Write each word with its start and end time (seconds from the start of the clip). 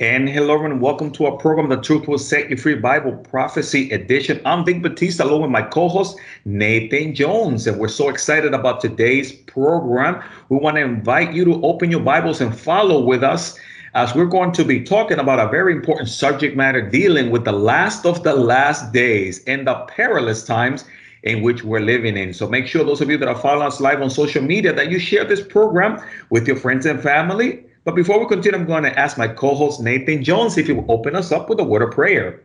And 0.00 0.28
hello, 0.28 0.54
everyone. 0.54 0.78
welcome 0.78 1.10
to 1.10 1.26
our 1.26 1.36
program, 1.38 1.68
The 1.70 1.80
Truth 1.80 2.06
Will 2.06 2.18
Set 2.18 2.48
You 2.48 2.56
Free 2.56 2.76
Bible 2.76 3.16
Prophecy 3.16 3.90
Edition. 3.90 4.40
I'm 4.44 4.64
Vic 4.64 4.80
Batista, 4.80 5.24
along 5.24 5.42
with 5.42 5.50
my 5.50 5.62
co 5.62 5.88
host, 5.88 6.16
Nathan 6.44 7.16
Jones. 7.16 7.66
And 7.66 7.80
we're 7.80 7.88
so 7.88 8.08
excited 8.08 8.54
about 8.54 8.80
today's 8.80 9.32
program. 9.32 10.22
We 10.50 10.58
want 10.58 10.76
to 10.76 10.82
invite 10.82 11.32
you 11.32 11.44
to 11.46 11.60
open 11.62 11.90
your 11.90 11.98
Bibles 11.98 12.40
and 12.40 12.56
follow 12.56 13.00
with 13.00 13.24
us 13.24 13.58
as 13.94 14.14
we're 14.14 14.26
going 14.26 14.52
to 14.52 14.64
be 14.64 14.84
talking 14.84 15.18
about 15.18 15.40
a 15.40 15.50
very 15.50 15.72
important 15.72 16.08
subject 16.08 16.56
matter 16.56 16.80
dealing 16.80 17.30
with 17.30 17.44
the 17.44 17.50
last 17.50 18.06
of 18.06 18.22
the 18.22 18.36
last 18.36 18.92
days 18.92 19.42
and 19.48 19.66
the 19.66 19.74
perilous 19.88 20.44
times 20.44 20.84
in 21.24 21.42
which 21.42 21.64
we're 21.64 21.80
living 21.80 22.16
in. 22.16 22.32
So 22.32 22.46
make 22.46 22.68
sure 22.68 22.84
those 22.84 23.00
of 23.00 23.10
you 23.10 23.18
that 23.18 23.26
are 23.26 23.34
following 23.34 23.66
us 23.66 23.80
live 23.80 24.00
on 24.00 24.10
social 24.10 24.44
media 24.44 24.72
that 24.72 24.92
you 24.92 25.00
share 25.00 25.24
this 25.24 25.44
program 25.44 26.00
with 26.30 26.46
your 26.46 26.56
friends 26.56 26.86
and 26.86 27.02
family 27.02 27.64
but 27.88 27.94
before 27.94 28.20
we 28.20 28.26
continue, 28.26 28.60
I'm 28.60 28.66
going 28.66 28.82
to 28.82 28.98
ask 28.98 29.16
my 29.16 29.26
co 29.26 29.54
host, 29.54 29.80
Nathan 29.80 30.22
Jones, 30.22 30.58
if 30.58 30.66
he 30.66 30.74
will 30.74 30.84
open 30.92 31.16
us 31.16 31.32
up 31.32 31.48
with 31.48 31.58
a 31.58 31.64
word 31.64 31.80
of 31.80 31.90
prayer. 31.90 32.42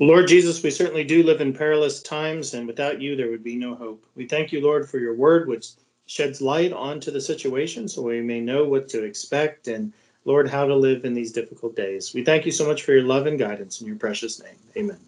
Lord 0.00 0.26
Jesus, 0.26 0.60
we 0.64 0.72
certainly 0.72 1.04
do 1.04 1.22
live 1.22 1.40
in 1.40 1.52
perilous 1.52 2.02
times, 2.02 2.52
and 2.52 2.66
without 2.66 3.00
you, 3.00 3.14
there 3.14 3.30
would 3.30 3.44
be 3.44 3.54
no 3.54 3.76
hope. 3.76 4.04
We 4.16 4.26
thank 4.26 4.50
you, 4.50 4.60
Lord, 4.60 4.90
for 4.90 4.98
your 4.98 5.14
word, 5.14 5.46
which 5.46 5.68
sheds 6.06 6.40
light 6.42 6.72
onto 6.72 7.12
the 7.12 7.20
situation 7.20 7.86
so 7.86 8.02
we 8.02 8.20
may 8.20 8.40
know 8.40 8.64
what 8.64 8.88
to 8.88 9.04
expect 9.04 9.68
and, 9.68 9.92
Lord, 10.24 10.50
how 10.50 10.66
to 10.66 10.74
live 10.74 11.04
in 11.04 11.14
these 11.14 11.30
difficult 11.30 11.76
days. 11.76 12.12
We 12.12 12.24
thank 12.24 12.44
you 12.44 12.50
so 12.50 12.66
much 12.66 12.82
for 12.82 12.90
your 12.90 13.04
love 13.04 13.28
and 13.28 13.38
guidance 13.38 13.80
in 13.80 13.86
your 13.86 13.94
precious 13.94 14.42
name. 14.42 14.56
Amen. 14.76 14.98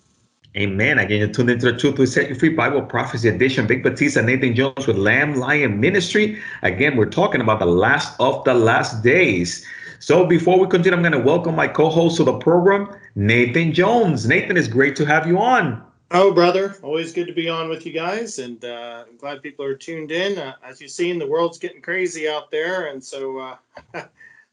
Amen. 0.57 1.01
Again, 1.01 1.19
you're 1.19 1.29
tuned 1.29 1.51
into 1.51 1.73
the 1.73 1.77
Truth 1.77 1.99
Will 1.99 2.07
Set 2.07 2.29
You 2.29 2.37
Free 2.37 2.51
Bible 2.51 2.81
Prophecy 2.81 3.29
Edition. 3.29 3.67
Vic 3.67 3.83
Batista, 3.83 4.21
Nathan 4.21 4.55
Jones 4.55 4.87
with 4.87 4.97
Lamb 4.97 5.35
Lion 5.35 5.81
Ministry. 5.81 6.41
Again, 6.63 6.97
we're 6.97 7.11
talking 7.11 7.41
about 7.41 7.59
the 7.59 7.67
last 7.67 8.15
of 8.21 8.45
the 8.45 8.55
last 8.55 9.03
days. 9.03 9.67
So 9.99 10.25
before 10.25 10.61
we 10.61 10.69
continue, 10.69 10.97
I'm 10.97 11.03
going 11.03 11.11
to 11.11 11.19
welcome 11.19 11.57
my 11.57 11.67
co-host 11.67 12.21
of 12.21 12.27
the 12.27 12.39
program, 12.39 12.89
Nathan 13.17 13.73
Jones. 13.73 14.29
Nathan, 14.29 14.57
it's 14.57 14.69
great 14.69 14.95
to 14.95 15.05
have 15.05 15.27
you 15.27 15.41
on. 15.41 15.83
Oh, 16.13 16.33
brother, 16.33 16.77
always 16.83 17.13
good 17.13 17.27
to 17.27 17.33
be 17.33 17.49
on 17.49 17.69
with 17.69 17.85
you 17.85 17.93
guys, 17.93 18.39
and 18.39 18.65
uh, 18.65 19.07
I'm 19.09 19.17
glad 19.17 19.43
people 19.43 19.65
are 19.65 19.75
tuned 19.75 20.13
in. 20.13 20.39
Uh, 20.39 20.53
as 20.65 20.81
you've 20.81 20.93
seen, 20.93 21.19
the 21.19 21.27
world's 21.27 21.59
getting 21.59 21.83
crazy 21.83 22.29
out 22.29 22.53
there, 22.53 22.93
and 22.93 23.03
so 23.03 23.39
uh, 23.39 23.57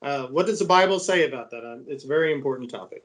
uh 0.01 0.27
what 0.29 0.47
does 0.47 0.57
the 0.57 0.65
Bible 0.65 0.97
say 0.97 1.27
about 1.27 1.51
that? 1.51 1.63
Uh, 1.63 1.77
it's 1.85 2.05
a 2.05 2.07
very 2.07 2.33
important 2.33 2.71
topic. 2.71 3.03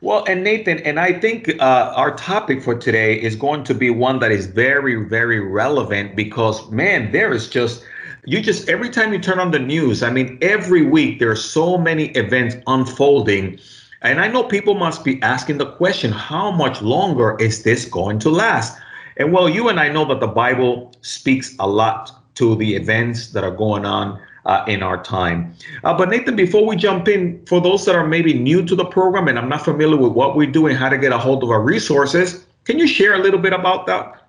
Well, 0.00 0.24
and 0.26 0.42
Nathan, 0.42 0.78
and 0.78 0.98
I 0.98 1.12
think 1.12 1.48
uh, 1.60 1.92
our 1.94 2.16
topic 2.16 2.62
for 2.62 2.74
today 2.74 3.20
is 3.20 3.36
going 3.36 3.64
to 3.64 3.74
be 3.74 3.90
one 3.90 4.18
that 4.18 4.32
is 4.32 4.46
very, 4.46 4.96
very 5.04 5.38
relevant 5.38 6.16
because, 6.16 6.68
man, 6.70 7.12
there 7.12 7.32
is 7.32 7.48
just, 7.48 7.84
you 8.24 8.40
just, 8.40 8.68
every 8.68 8.90
time 8.90 9.12
you 9.12 9.20
turn 9.20 9.38
on 9.38 9.50
the 9.50 9.58
news, 9.58 10.02
I 10.02 10.10
mean, 10.10 10.38
every 10.42 10.82
week 10.82 11.18
there 11.18 11.30
are 11.30 11.36
so 11.36 11.78
many 11.78 12.06
events 12.10 12.56
unfolding. 12.66 13.58
And 14.02 14.20
I 14.20 14.26
know 14.26 14.42
people 14.42 14.74
must 14.74 15.04
be 15.04 15.22
asking 15.22 15.58
the 15.58 15.70
question 15.72 16.10
how 16.10 16.50
much 16.50 16.82
longer 16.82 17.36
is 17.38 17.62
this 17.62 17.84
going 17.84 18.18
to 18.20 18.30
last? 18.30 18.76
And 19.16 19.32
well, 19.32 19.48
you 19.48 19.68
and 19.68 19.78
I 19.78 19.88
know 19.88 20.04
that 20.06 20.20
the 20.20 20.26
Bible 20.26 20.92
speaks 21.02 21.54
a 21.60 21.68
lot 21.68 22.10
to 22.34 22.56
the 22.56 22.74
events 22.74 23.28
that 23.28 23.44
are 23.44 23.54
going 23.54 23.84
on 23.84 24.18
uh, 24.46 24.64
in 24.66 24.82
our 24.82 25.02
time. 25.02 25.54
Uh, 25.84 25.96
but 25.96 26.08
Nathan, 26.08 26.36
before 26.36 26.66
we 26.66 26.76
jump 26.76 27.08
in, 27.08 27.44
for 27.46 27.60
those 27.60 27.84
that 27.84 27.94
are 27.94 28.06
maybe 28.06 28.34
new 28.34 28.64
to 28.64 28.74
the 28.74 28.84
program 28.84 29.28
and 29.28 29.38
I'm 29.38 29.48
not 29.48 29.64
familiar 29.64 29.96
with 29.96 30.12
what 30.12 30.36
we 30.36 30.46
do 30.46 30.66
and 30.66 30.76
how 30.76 30.88
to 30.88 30.98
get 30.98 31.12
a 31.12 31.18
hold 31.18 31.42
of 31.42 31.50
our 31.50 31.62
resources, 31.62 32.46
can 32.64 32.78
you 32.78 32.86
share 32.86 33.14
a 33.14 33.18
little 33.18 33.40
bit 33.40 33.52
about 33.52 33.86
that? 33.86 34.28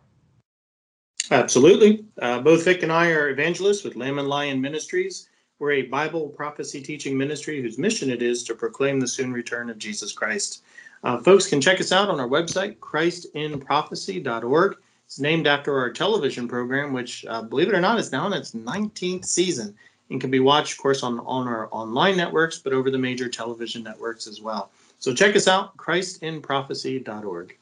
Absolutely. 1.32 2.06
Uh, 2.22 2.40
both 2.42 2.66
Vic 2.66 2.84
and 2.84 2.92
I 2.92 3.10
are 3.12 3.30
evangelists 3.30 3.84
with 3.84 3.96
Lamb 3.96 4.20
and 4.20 4.28
Lion 4.28 4.60
Ministries. 4.62 5.30
We're 5.60 5.72
a 5.72 5.84
Bible 5.84 6.28
prophecy 6.30 6.82
teaching 6.82 7.18
ministry 7.18 7.62
whose 7.62 7.78
mission 7.78 8.10
it 8.10 8.22
is 8.22 8.44
to 8.44 8.54
proclaim 8.54 9.00
the 9.00 9.08
soon 9.08 9.32
return 9.32 9.70
of 9.70 9.78
Jesus 9.78 10.12
Christ. 10.12 10.64
Uh, 11.04 11.20
folks 11.20 11.48
can 11.48 11.62
check 11.62 11.80
us 11.80 11.92
out 11.92 12.10
on 12.10 12.20
our 12.20 12.28
website, 12.28 12.78
christinprophecy.org. 12.78 14.76
It's 15.06 15.20
named 15.20 15.48
after 15.48 15.78
our 15.78 15.92
television 15.92 16.48
program, 16.48 16.92
which, 16.92 17.26
uh, 17.26 17.44
believe 17.44 17.70
it 17.70 17.76
or 17.76 17.82
not, 17.82 18.00
is 18.00 18.12
now 18.12 18.26
in 18.28 18.34
its 18.34 18.54
19th 18.54 19.26
season 19.26 19.76
and 20.14 20.22
can 20.22 20.32
be 20.32 20.40
watched, 20.40 20.74
of 20.74 20.78
course, 20.78 21.04
on, 21.04 21.20
on 21.22 21.48
our 21.48 21.68
online 21.72 22.16
networks, 22.16 22.60
but 22.60 22.72
over 22.72 22.90
the 22.90 22.98
major 22.98 23.28
television 23.28 23.84
networks 23.84 24.28
as 24.28 24.42
well. 24.42 24.72
So 25.00 25.14
check 25.14 25.36
us 25.36 25.48
out, 25.48 25.76
christinprophecy.org. 25.76 27.58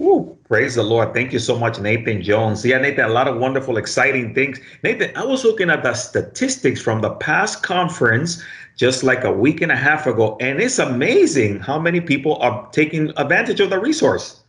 Ooh, 0.00 0.36
praise 0.46 0.74
the 0.74 0.82
Lord. 0.82 1.14
Thank 1.14 1.32
you 1.32 1.38
so 1.38 1.58
much, 1.58 1.80
Nathan 1.80 2.22
Jones. 2.22 2.64
Yeah, 2.64 2.78
Nathan, 2.78 3.06
a 3.06 3.08
lot 3.08 3.26
of 3.26 3.38
wonderful, 3.38 3.78
exciting 3.78 4.34
things. 4.34 4.60
Nathan, 4.84 5.16
I 5.16 5.24
was 5.24 5.44
looking 5.44 5.70
at 5.70 5.82
the 5.82 5.94
statistics 5.94 6.80
from 6.80 7.00
the 7.00 7.10
past 7.10 7.62
conference 7.62 8.42
just 8.76 9.02
like 9.02 9.24
a 9.24 9.32
week 9.32 9.60
and 9.60 9.72
a 9.72 9.76
half 9.76 10.06
ago, 10.06 10.36
and 10.40 10.60
it's 10.60 10.78
amazing 10.78 11.58
how 11.58 11.80
many 11.80 12.00
people 12.00 12.36
are 12.36 12.68
taking 12.70 13.12
advantage 13.16 13.58
of 13.60 13.70
the 13.70 13.78
resource. 13.78 14.42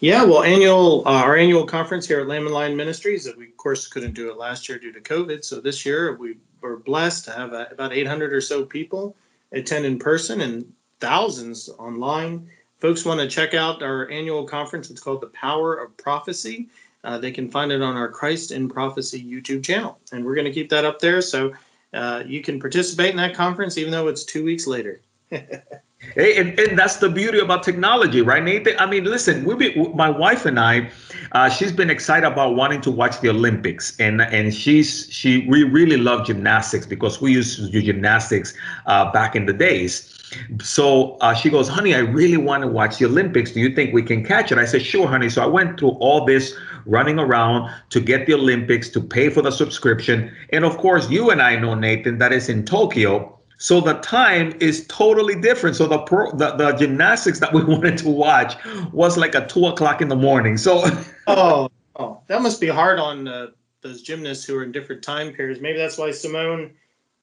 Yeah, 0.00 0.22
well, 0.22 0.44
annual 0.44 1.02
uh, 1.06 1.22
our 1.22 1.36
annual 1.36 1.66
conference 1.66 2.06
here 2.06 2.20
at 2.20 2.28
Lamb 2.28 2.44
and 2.44 2.54
Lion 2.54 2.76
Ministries. 2.76 3.28
We 3.36 3.46
of 3.46 3.56
course 3.56 3.88
couldn't 3.88 4.14
do 4.14 4.30
it 4.30 4.36
last 4.36 4.68
year 4.68 4.78
due 4.78 4.92
to 4.92 5.00
COVID. 5.00 5.44
So 5.44 5.60
this 5.60 5.84
year 5.84 6.16
we 6.16 6.36
were 6.60 6.76
blessed 6.76 7.24
to 7.26 7.32
have 7.32 7.52
uh, 7.52 7.66
about 7.70 7.92
800 7.92 8.32
or 8.32 8.40
so 8.40 8.64
people 8.64 9.16
attend 9.52 9.84
in 9.84 9.98
person 9.98 10.40
and 10.42 10.70
thousands 11.00 11.68
online. 11.78 12.48
Folks 12.80 13.04
want 13.04 13.20
to 13.20 13.28
check 13.28 13.54
out 13.54 13.82
our 13.82 14.08
annual 14.10 14.44
conference. 14.44 14.90
It's 14.90 15.00
called 15.00 15.20
the 15.20 15.28
Power 15.28 15.76
of 15.76 15.96
Prophecy. 15.96 16.68
Uh, 17.04 17.18
they 17.18 17.30
can 17.30 17.50
find 17.50 17.72
it 17.72 17.82
on 17.82 17.96
our 17.96 18.08
Christ 18.08 18.52
in 18.52 18.68
Prophecy 18.68 19.22
YouTube 19.22 19.64
channel, 19.64 19.98
and 20.12 20.24
we're 20.24 20.34
going 20.34 20.44
to 20.44 20.52
keep 20.52 20.68
that 20.70 20.84
up 20.84 20.98
there 20.98 21.22
so 21.22 21.52
uh, 21.94 22.22
you 22.26 22.42
can 22.42 22.60
participate 22.60 23.10
in 23.10 23.16
that 23.16 23.34
conference 23.34 23.78
even 23.78 23.90
though 23.90 24.08
it's 24.08 24.24
two 24.24 24.44
weeks 24.44 24.66
later. 24.66 25.00
Hey, 26.00 26.36
and, 26.36 26.58
and, 26.60 26.78
that's 26.78 26.96
the 26.96 27.08
beauty 27.08 27.40
about 27.40 27.64
technology, 27.64 28.22
right, 28.22 28.42
Nathan? 28.42 28.76
I 28.78 28.86
mean, 28.86 29.02
listen, 29.02 29.44
we 29.44 29.56
be, 29.56 29.74
my 29.94 30.08
wife 30.08 30.46
and 30.46 30.58
I, 30.58 30.90
uh, 31.32 31.48
she's 31.48 31.72
been 31.72 31.90
excited 31.90 32.24
about 32.24 32.54
wanting 32.54 32.80
to 32.82 32.90
watch 32.92 33.20
the 33.20 33.30
Olympics, 33.30 33.98
and 33.98 34.22
and 34.22 34.54
she's 34.54 35.08
she 35.10 35.44
we 35.48 35.64
really 35.64 35.96
love 35.96 36.24
gymnastics 36.24 36.86
because 36.86 37.20
we 37.20 37.32
used 37.32 37.56
to 37.56 37.68
do 37.68 37.82
gymnastics 37.82 38.54
uh, 38.86 39.10
back 39.10 39.34
in 39.34 39.46
the 39.46 39.52
days. 39.52 40.14
So 40.62 41.16
uh, 41.20 41.34
she 41.34 41.50
goes, 41.50 41.68
honey, 41.68 41.94
I 41.96 42.00
really 42.00 42.36
want 42.36 42.62
to 42.62 42.68
watch 42.68 42.98
the 42.98 43.06
Olympics. 43.06 43.50
Do 43.50 43.60
you 43.60 43.74
think 43.74 43.92
we 43.92 44.02
can 44.02 44.24
catch 44.24 44.52
it? 44.52 44.58
I 44.58 44.66
said, 44.66 44.84
sure, 44.84 45.08
honey. 45.08 45.28
So 45.30 45.42
I 45.42 45.46
went 45.46 45.80
through 45.80 45.96
all 46.00 46.24
this 46.24 46.54
running 46.86 47.18
around 47.18 47.72
to 47.90 48.00
get 48.00 48.26
the 48.26 48.34
Olympics, 48.34 48.88
to 48.90 49.00
pay 49.00 49.30
for 49.30 49.42
the 49.42 49.50
subscription, 49.50 50.32
and 50.50 50.64
of 50.64 50.78
course, 50.78 51.10
you 51.10 51.30
and 51.30 51.42
I 51.42 51.56
know, 51.56 51.74
Nathan, 51.74 52.18
that 52.18 52.32
is 52.32 52.48
in 52.48 52.64
Tokyo 52.64 53.37
so 53.58 53.80
the 53.80 53.94
time 53.94 54.56
is 54.60 54.86
totally 54.86 55.34
different. 55.38 55.74
So 55.74 55.86
the 55.86 55.98
pro, 55.98 56.30
the, 56.30 56.52
the 56.52 56.72
gymnastics 56.72 57.40
that 57.40 57.52
we 57.52 57.62
wanted 57.72 57.98
to 57.98 58.08
watch 58.08 58.54
was 58.92 59.18
like 59.18 59.34
at 59.34 59.48
two 59.48 59.66
o'clock 59.66 60.00
in 60.00 60.08
the 60.08 60.16
morning. 60.16 60.56
So 60.56 60.84
oh, 61.26 61.68
oh, 61.96 62.22
that 62.28 62.40
must 62.40 62.60
be 62.60 62.68
hard 62.68 63.00
on 63.00 63.26
uh, 63.26 63.48
those 63.82 64.02
gymnasts 64.02 64.44
who 64.44 64.56
are 64.56 64.62
in 64.62 64.70
different 64.72 65.02
time 65.02 65.32
periods. 65.32 65.60
Maybe 65.60 65.76
that's 65.76 65.98
why 65.98 66.12
Simone 66.12 66.70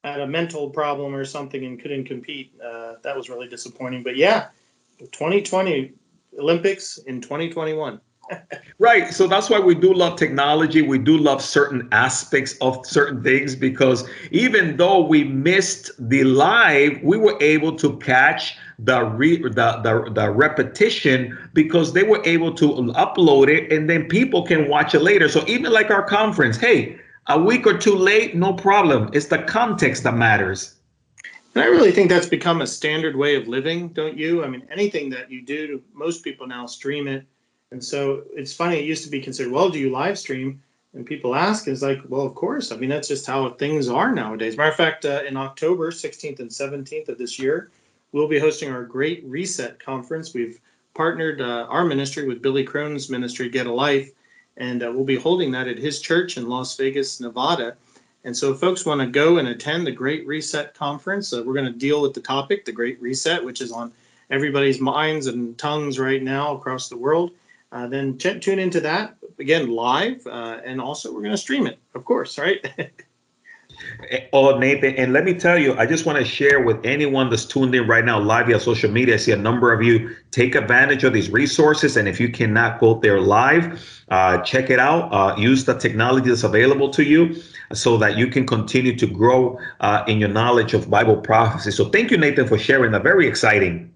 had 0.04 0.20
a 0.20 0.28
mental 0.28 0.70
problem 0.70 1.16
or 1.16 1.26
something 1.26 1.66
and 1.66 1.82
couldn't 1.82 2.06
compete. 2.06 2.54
Uh, 2.62 2.96
that 3.02 3.16
was 3.16 3.30
really 3.30 3.48
disappointing. 3.48 4.04
But 4.04 4.18
yeah, 4.18 4.50
2020 5.00 5.94
Olympics 6.38 6.98
in 6.98 7.22
2021 7.22 8.00
right. 8.80 9.14
So 9.14 9.28
that's 9.28 9.50
why 9.50 9.60
we 9.60 9.76
do 9.76 9.94
love 9.94 10.18
technology. 10.18 10.82
We 10.82 10.98
do 10.98 11.18
love 11.18 11.42
certain 11.42 11.88
aspects 11.92 12.56
of 12.62 12.86
certain 12.86 13.24
things 13.24 13.56
because 13.56 14.08
even 14.32 14.78
though 14.78 15.02
we 15.02 15.24
missed 15.24 15.92
the 16.10 16.24
live, 16.24 17.02
we 17.04 17.18
were 17.18 17.38
able 17.42 17.76
to 17.78 17.98
catch 17.98 18.58
the 18.80 19.06
re- 19.06 19.42
the, 19.42 19.50
the 19.50 20.12
the 20.14 20.30
repetition 20.30 21.38
because 21.54 21.94
they 21.94 22.04
were 22.04 22.22
able 22.26 22.54
to 22.56 22.74
upload 22.96 23.48
it 23.48 23.72
and 23.72 23.90
then 23.90 24.08
people 24.08 24.44
can 24.44 24.68
watch 24.68 24.94
it 24.94 25.02
later. 25.02 25.30
So 25.30 25.46
even 25.48 25.72
like 25.72 25.92
our 25.92 26.04
conference, 26.04 26.58
hey, 26.58 27.00
a 27.28 27.40
week 27.40 27.66
or 27.66 27.78
two 27.78 27.96
late, 27.96 28.36
no 28.36 28.54
problem. 28.54 29.10
It's 29.14 29.28
the 29.28 29.40
context 29.40 30.04
that 30.04 30.16
matters. 30.16 30.76
And 31.56 31.64
I 31.64 31.68
really 31.68 31.92
think 31.94 32.10
that's 32.10 32.28
become 32.28 32.62
a 32.62 32.68
standard 32.68 33.16
way 33.16 33.36
of 33.36 33.48
living, 33.48 33.88
don't 33.90 34.18
you? 34.18 34.44
I 34.44 34.50
mean, 34.50 34.68
anything 34.70 35.10
that 35.12 35.32
you 35.32 35.42
do, 35.42 35.82
most 35.94 36.22
people 36.22 36.46
now 36.46 36.66
stream 36.66 37.08
it 37.08 37.26
and 37.72 37.84
so 37.84 38.24
it's 38.34 38.54
funny, 38.54 38.78
it 38.78 38.86
used 38.86 39.04
to 39.04 39.10
be 39.10 39.22
considered, 39.22 39.52
well, 39.52 39.70
do 39.70 39.80
you 39.80 39.90
live 39.90 40.18
stream? 40.18 40.62
And 40.94 41.06
people 41.06 41.36
ask, 41.36 41.68
is 41.68 41.82
like, 41.82 42.00
well, 42.08 42.26
of 42.26 42.36
course. 42.36 42.72
I 42.72 42.78
mean, 42.78 42.90
that's 42.90 43.08
just 43.08 43.28
how 43.28 43.50
things 43.50 43.90
are 43.90 44.14
nowadays. 44.14 44.56
Matter 44.56 44.70
of 44.70 44.78
fact, 44.78 45.04
uh, 45.04 45.24
in 45.28 45.36
October 45.36 45.92
16th 45.92 46.40
and 46.40 46.50
17th 46.50 47.10
of 47.10 47.18
this 47.18 47.38
year, 47.38 47.70
we'll 48.14 48.30
be 48.30 48.40
hosting 48.40 48.72
our 48.72 48.86
Great 48.86 49.24
Reset 49.26 49.78
Conference. 49.78 50.34
We've 50.34 50.62
partnered 50.94 51.42
uh, 51.42 51.68
our 51.70 51.84
ministry 51.84 52.26
with 52.26 52.42
Billy 52.42 52.64
Crone's 52.64 53.10
ministry, 53.10 53.50
Get 53.50 53.68
a 53.68 53.74
Life, 53.74 54.12
and 54.56 54.84
uh, 54.84 54.92
we'll 54.94 55.04
be 55.04 55.18
holding 55.18 55.52
that 55.52 55.68
at 55.68 55.78
his 55.78 56.00
church 56.00 56.38
in 56.38 56.48
Las 56.48 56.78
Vegas, 56.78 57.20
Nevada. 57.20 57.76
And 58.24 58.36
so, 58.36 58.54
if 58.54 58.60
folks 58.60 58.86
want 58.86 59.02
to 59.02 59.08
go 59.08 59.38
and 59.38 59.50
attend 59.50 59.86
the 59.86 59.92
Great 59.92 60.26
Reset 60.26 60.74
Conference, 60.74 61.34
uh, 61.34 61.44
we're 61.46 61.54
going 61.54 61.66
to 61.66 61.78
deal 61.78 62.02
with 62.02 62.14
the 62.14 62.22
topic, 62.22 62.64
the 62.64 62.72
Great 62.72 63.02
Reset, 63.02 63.44
which 63.44 63.60
is 63.60 63.74
on 63.74 63.92
everybody's 64.30 64.80
minds 64.80 65.28
and 65.28 65.58
tongues 65.58 66.00
right 66.00 66.24
now 66.24 66.56
across 66.56 66.88
the 66.88 66.98
world 66.98 67.32
uh, 67.76 67.88
then 67.88 68.18
t- 68.18 68.40
tune 68.40 68.58
into 68.58 68.80
that 68.80 69.18
again 69.38 69.70
live. 69.70 70.26
Uh, 70.26 70.60
and 70.64 70.80
also, 70.80 71.14
we're 71.14 71.22
going 71.22 71.32
to 71.32 71.38
stream 71.38 71.68
it, 71.68 71.78
of 71.94 72.06
course, 72.06 72.38
right? 72.38 72.66
Oh, 74.32 74.58
Nathan, 74.58 74.96
and 74.96 75.12
let 75.12 75.26
me 75.26 75.34
tell 75.34 75.58
you, 75.58 75.76
I 75.78 75.86
just 75.86 76.06
want 76.06 76.18
to 76.18 76.24
share 76.26 76.62
with 76.62 76.84
anyone 76.86 77.30
that's 77.30 77.46
tuned 77.46 77.76
in 77.76 77.88
right 77.88 78.06
now 78.06 78.20
live 78.20 78.48
via 78.48 78.60
social 78.60 78.90
media. 78.90 79.16
I 79.16 79.18
see 79.18 79.32
a 79.32 79.38
number 79.38 79.74
of 79.74 79.84
you 79.84 80.16
take 80.32 80.56
advantage 80.56 81.04
of 81.04 81.12
these 81.12 81.30
resources. 81.30 81.98
And 81.98 82.08
if 82.08 82.20
you 82.20 82.30
cannot 82.30 82.80
go 82.80 83.00
there 83.00 83.20
live, 83.20 84.04
uh, 84.10 84.38
check 84.40 84.70
it 84.70 84.80
out. 84.80 85.14
Uh, 85.14 85.36
use 85.38 85.66
the 85.66 85.78
technology 85.78 86.30
that's 86.30 86.44
available 86.44 86.90
to 86.92 87.04
you 87.04 87.36
so 87.74 87.98
that 87.98 88.18
you 88.18 88.28
can 88.28 88.46
continue 88.46 88.96
to 88.96 89.08
grow 89.08 89.60
uh, 89.82 90.04
in 90.08 90.20
your 90.20 90.30
knowledge 90.30 90.74
of 90.74 90.90
Bible 90.90 91.18
prophecy. 91.18 91.72
So 91.72 91.90
thank 91.90 92.12
you, 92.12 92.18
Nathan, 92.18 92.48
for 92.48 92.58
sharing 92.58 92.92
that. 92.92 93.04
Very 93.04 93.28
exciting. 93.28 93.94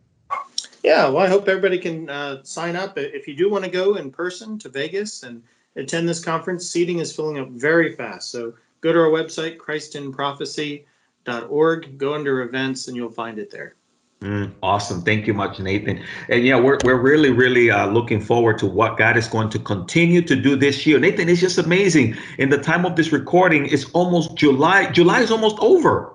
Yeah, 0.83 1.07
well, 1.09 1.25
I 1.25 1.27
hope 1.27 1.47
everybody 1.47 1.77
can 1.77 2.09
uh, 2.09 2.43
sign 2.43 2.75
up. 2.75 2.97
If 2.97 3.27
you 3.27 3.35
do 3.35 3.47
want 3.49 3.63
to 3.65 3.71
go 3.71 3.95
in 3.95 4.11
person 4.11 4.57
to 4.59 4.69
Vegas 4.69 5.23
and 5.23 5.43
attend 5.75 6.07
this 6.07 6.23
conference, 6.23 6.69
seating 6.69 6.99
is 6.99 7.13
filling 7.13 7.39
up 7.39 7.49
very 7.49 7.95
fast. 7.95 8.29
So 8.31 8.53
go 8.81 8.93
to 8.93 8.99
our 8.99 9.09
website, 9.09 9.57
christinprophecy.org, 9.57 11.97
go 11.97 12.13
under 12.13 12.41
events, 12.41 12.87
and 12.87 12.95
you'll 12.95 13.11
find 13.11 13.39
it 13.39 13.51
there. 13.51 13.75
Mm, 14.21 14.51
awesome. 14.61 15.01
Thank 15.01 15.27
you 15.27 15.33
much, 15.33 15.59
Nathan. 15.59 16.03
And 16.27 16.45
yeah, 16.45 16.59
we're, 16.59 16.77
we're 16.83 17.01
really, 17.01 17.31
really 17.31 17.71
uh, 17.71 17.87
looking 17.87 18.19
forward 18.19 18.57
to 18.59 18.65
what 18.65 18.97
God 18.97 19.15
is 19.15 19.27
going 19.27 19.49
to 19.51 19.59
continue 19.59 20.21
to 20.23 20.35
do 20.35 20.57
this 20.57 20.85
year. 20.85 20.99
Nathan, 20.99 21.29
it's 21.29 21.39
just 21.39 21.57
amazing. 21.57 22.17
In 22.37 22.49
the 22.49 22.57
time 22.57 22.85
of 22.85 22.97
this 22.97 23.13
recording, 23.13 23.67
it's 23.67 23.89
almost 23.91 24.35
July. 24.35 24.91
July 24.91 25.21
is 25.21 25.31
almost 25.31 25.57
over. 25.59 26.11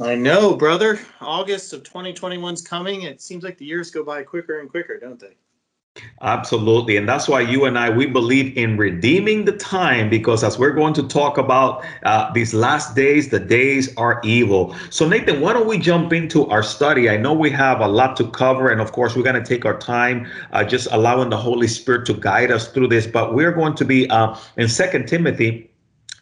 I 0.00 0.16
know, 0.16 0.56
brother. 0.56 0.98
August 1.20 1.72
of 1.72 1.84
2021 1.84 2.54
is 2.54 2.62
coming. 2.62 3.02
It 3.02 3.22
seems 3.22 3.44
like 3.44 3.58
the 3.58 3.64
years 3.64 3.92
go 3.92 4.02
by 4.02 4.24
quicker 4.24 4.58
and 4.58 4.68
quicker, 4.68 4.98
don't 4.98 5.20
they? 5.20 5.36
Absolutely. 6.22 6.96
And 6.96 7.08
that's 7.08 7.28
why 7.28 7.40
you 7.40 7.66
and 7.66 7.78
I, 7.78 7.88
we 7.88 8.06
believe 8.06 8.56
in 8.56 8.76
redeeming 8.76 9.44
the 9.44 9.52
time 9.52 10.10
because 10.10 10.42
as 10.42 10.58
we're 10.58 10.72
going 10.72 10.94
to 10.94 11.04
talk 11.04 11.38
about 11.38 11.84
uh, 12.04 12.32
these 12.32 12.52
last 12.52 12.96
days, 12.96 13.28
the 13.28 13.38
days 13.38 13.94
are 13.96 14.20
evil. 14.24 14.74
So, 14.90 15.06
Nathan, 15.06 15.40
why 15.40 15.52
don't 15.52 15.68
we 15.68 15.78
jump 15.78 16.12
into 16.12 16.48
our 16.48 16.64
study? 16.64 17.08
I 17.08 17.16
know 17.16 17.32
we 17.32 17.50
have 17.50 17.80
a 17.80 17.86
lot 17.86 18.16
to 18.16 18.28
cover. 18.30 18.70
And 18.70 18.80
of 18.80 18.90
course, 18.90 19.14
we're 19.14 19.22
going 19.22 19.40
to 19.40 19.44
take 19.44 19.64
our 19.64 19.78
time, 19.78 20.26
uh, 20.50 20.64
just 20.64 20.88
allowing 20.90 21.30
the 21.30 21.36
Holy 21.36 21.68
Spirit 21.68 22.04
to 22.06 22.14
guide 22.14 22.50
us 22.50 22.66
through 22.66 22.88
this. 22.88 23.06
But 23.06 23.32
we're 23.32 23.52
going 23.52 23.76
to 23.76 23.84
be 23.84 24.10
uh, 24.10 24.36
in 24.56 24.66
Second 24.68 25.06
Timothy. 25.06 25.70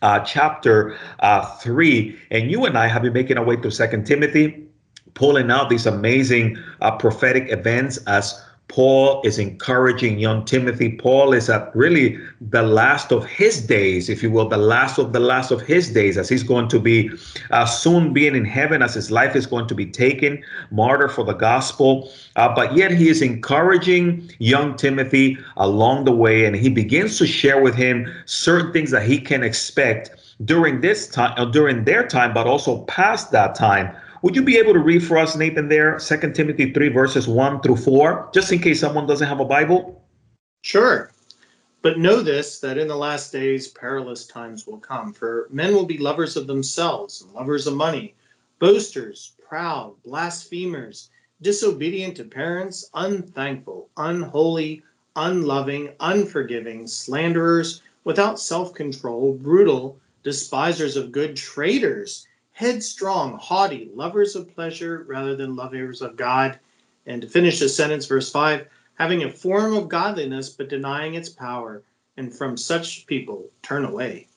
Uh, 0.03 0.19
chapter 0.19 0.97
uh, 1.21 1.47
3 1.59 2.19
and 2.33 2.51
you 2.51 2.65
and 2.67 2.77
i 2.77 2.89
have 2.89 3.03
been 3.03 3.13
making 3.13 3.39
our 3.39 3.45
way 3.45 3.55
through 3.55 3.71
second 3.71 4.05
timothy 4.05 4.67
pulling 5.15 5.49
out 5.49 5.71
these 5.71 5.87
amazing 5.87 6.59
uh, 6.81 6.91
prophetic 6.91 7.51
events 7.51 7.99
as 8.09 8.43
Paul 8.73 9.21
is 9.23 9.39
encouraging 9.39 10.19
young 10.19 10.47
Timothy. 10.47 10.97
Paul 10.97 11.35
is 11.35 11.51
at 11.51 11.77
really 11.77 12.19
the 12.41 12.63
last 12.63 13.13
of 13.13 13.27
his 13.27 13.61
days, 13.61 14.09
if 14.09 14.23
you 14.23 14.31
will, 14.31 14.49
the 14.49 14.57
last 14.57 14.97
of 14.97 15.13
the 15.13 15.21
last 15.21 15.51
of 15.51 15.61
his 15.61 15.91
days, 15.91 16.17
as 16.17 16.27
he's 16.31 16.43
going 16.43 16.69
to 16.69 16.81
be 16.81 17.11
uh, 17.51 17.67
soon 17.67 18.15
being 18.15 18.35
in 18.35 18.47
heaven, 18.47 18.81
as 18.81 18.95
his 18.95 19.11
life 19.11 19.37
is 19.37 19.45
going 19.45 19.67
to 19.67 19.75
be 19.75 19.85
taken, 19.85 20.43
martyr 20.71 21.11
for 21.11 21.23
the 21.23 21.35
gospel. 21.35 22.11
Uh, 22.37 22.49
but 22.55 22.75
yet 22.75 22.91
he 22.91 23.11
is 23.11 23.21
encouraging 23.21 24.31
young 24.39 24.75
Timothy 24.75 25.37
along 25.59 26.07
the 26.07 26.13
way, 26.13 26.47
and 26.47 26.57
he 26.57 26.71
begins 26.71 27.19
to 27.19 27.27
share 27.27 27.61
with 27.61 27.75
him 27.75 28.11
certain 28.25 28.73
things 28.73 28.91
that 28.91 29.05
he 29.05 29.19
can 29.21 29.43
expect 29.43 30.13
during 30.47 30.81
this 30.81 31.09
time, 31.09 31.35
uh, 31.37 31.45
during 31.45 31.85
their 31.85 32.07
time, 32.09 32.33
but 32.33 32.47
also 32.47 32.85
past 32.85 33.33
that 33.33 33.55
time 33.55 33.95
would 34.23 34.37
you 34.37 34.43
be 34.43 34.57
able 34.57 34.73
to 34.73 34.79
read 34.79 35.05
for 35.05 35.19
us, 35.19 35.37
Nathan, 35.37 35.69
there, 35.69 35.99
Second 35.99 36.35
Timothy 36.35 36.73
3, 36.73 36.89
verses 36.89 37.27
1 37.27 37.61
through 37.61 37.77
4, 37.77 38.31
just 38.33 38.53
in 38.53 38.61
case 38.61 38.79
someone 38.79 39.07
doesn't 39.07 39.27
have 39.27 39.41
a 39.41 39.45
Bible? 39.45 40.01
Sure. 40.63 41.11
But 41.83 41.99
know 41.99 42.23
this 42.23 42.61
that 42.61 42.79
in 42.79 42.87
the 42.87 42.97
last 42.97 43.33
days 43.33 43.67
perilous 43.67 44.27
times 44.29 44.65
will 44.65 44.79
come, 44.79 45.13
for 45.13 45.49
men 45.51 45.75
will 45.75 45.85
be 45.85 45.99
lovers 45.99 46.37
of 46.37 46.47
themselves, 46.47 47.27
lovers 47.35 47.67
of 47.67 47.75
money, 47.75 48.15
boasters, 48.61 49.33
proud, 49.49 49.95
blasphemers, 50.05 51.11
disobedient 51.41 52.17
to 52.17 52.25
parents, 52.25 52.89
unthankful, 52.95 53.89
unholy, 53.97 54.85
unloving, 55.17 55.91
unforgiving, 55.99 56.87
slanderers, 56.87 57.83
without 58.05 58.39
self 58.39 58.73
control, 58.73 59.35
brutal, 59.35 59.99
despisers 60.23 60.97
of 60.97 61.11
good, 61.11 61.35
traitors 61.35 62.29
headstrong, 62.53 63.39
haughty, 63.39 63.91
lovers 63.95 64.37
of 64.37 64.55
pleasure 64.55 65.05
rather 65.09 65.35
than 65.35 65.57
lovers 65.57 66.03
of 66.03 66.17
God. 66.17 66.59
And 67.07 67.23
to 67.23 67.29
finish 67.29 67.59
the 67.59 67.69
sentence, 67.69 68.07
verse 68.07 68.31
5 68.31 68.67
having 68.95 69.25
a 69.25 69.31
form 69.31 69.75
of 69.75 69.89
godliness 69.89 70.51
but 70.51 70.69
denying 70.69 71.15
its 71.15 71.29
power, 71.29 71.83
and 72.17 72.33
from 72.33 72.57
such 72.57 73.07
people 73.07 73.49
turn 73.63 73.85
away. 73.85 74.29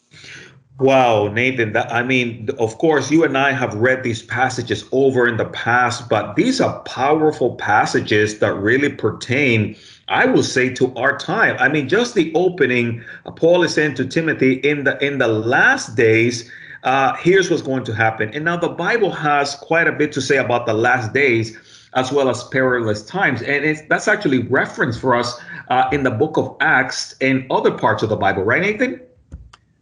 Wow, 0.79 1.27
Nathan, 1.27 1.71
that, 1.73 1.93
I 1.93 2.03
mean, 2.03 2.49
of 2.59 2.77
course, 2.77 3.09
you 3.09 3.23
and 3.23 3.37
I 3.37 3.51
have 3.51 3.73
read 3.75 4.03
these 4.03 4.23
passages 4.23 4.85
over 4.91 5.27
in 5.27 5.37
the 5.37 5.45
past, 5.45 6.09
but 6.09 6.35
these 6.35 6.59
are 6.59 6.81
powerful 6.81 7.55
passages 7.55 8.39
that 8.39 8.53
really 8.55 8.89
pertain, 8.89 9.77
I 10.09 10.25
will 10.25 10.43
say, 10.43 10.73
to 10.73 10.93
our 10.95 11.17
time. 11.17 11.55
I 11.59 11.69
mean, 11.69 11.87
just 11.87 12.13
the 12.13 12.33
opening, 12.35 13.03
Paul 13.37 13.63
is 13.63 13.73
saying 13.73 13.95
to 13.95 14.05
Timothy, 14.05 14.53
in 14.55 14.83
the 14.83 14.97
in 15.05 15.17
the 15.17 15.29
last 15.29 15.95
days, 15.95 16.51
uh, 16.85 17.15
here's 17.15 17.49
what's 17.49 17.63
going 17.63 17.83
to 17.83 17.93
happen. 17.93 18.33
And 18.33 18.45
now 18.45 18.55
the 18.55 18.69
Bible 18.69 19.11
has 19.11 19.55
quite 19.55 19.87
a 19.87 19.91
bit 19.91 20.11
to 20.13 20.21
say 20.21 20.37
about 20.37 20.65
the 20.65 20.73
last 20.73 21.13
days 21.13 21.57
as 21.95 22.11
well 22.11 22.29
as 22.29 22.43
perilous 22.45 23.03
times. 23.03 23.41
And 23.41 23.85
that's 23.89 24.07
actually 24.07 24.39
referenced 24.43 25.01
for 25.01 25.15
us 25.15 25.39
uh, 25.69 25.89
in 25.91 26.03
the 26.03 26.11
book 26.11 26.37
of 26.37 26.55
Acts 26.59 27.15
and 27.21 27.49
other 27.51 27.71
parts 27.71 28.03
of 28.03 28.09
the 28.09 28.15
Bible, 28.15 28.43
right, 28.43 28.61
Nathan? 28.61 29.01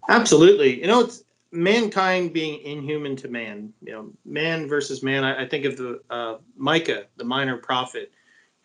Absolutely. 0.10 0.80
You 0.80 0.88
know, 0.88 1.02
it's 1.02 1.24
mankind 1.52 2.34
being 2.34 2.62
inhuman 2.62 3.16
to 3.18 3.28
man, 3.28 3.74
you 3.82 3.92
know, 3.92 4.10
man 4.26 4.68
versus 4.68 5.04
man. 5.04 5.24
I, 5.24 5.44
I 5.44 5.48
think 5.48 5.66
of 5.66 5.76
the 5.76 6.02
uh, 6.10 6.38
Micah, 6.56 7.06
the 7.18 7.26
minor 7.26 7.58
prophet, 7.58 8.12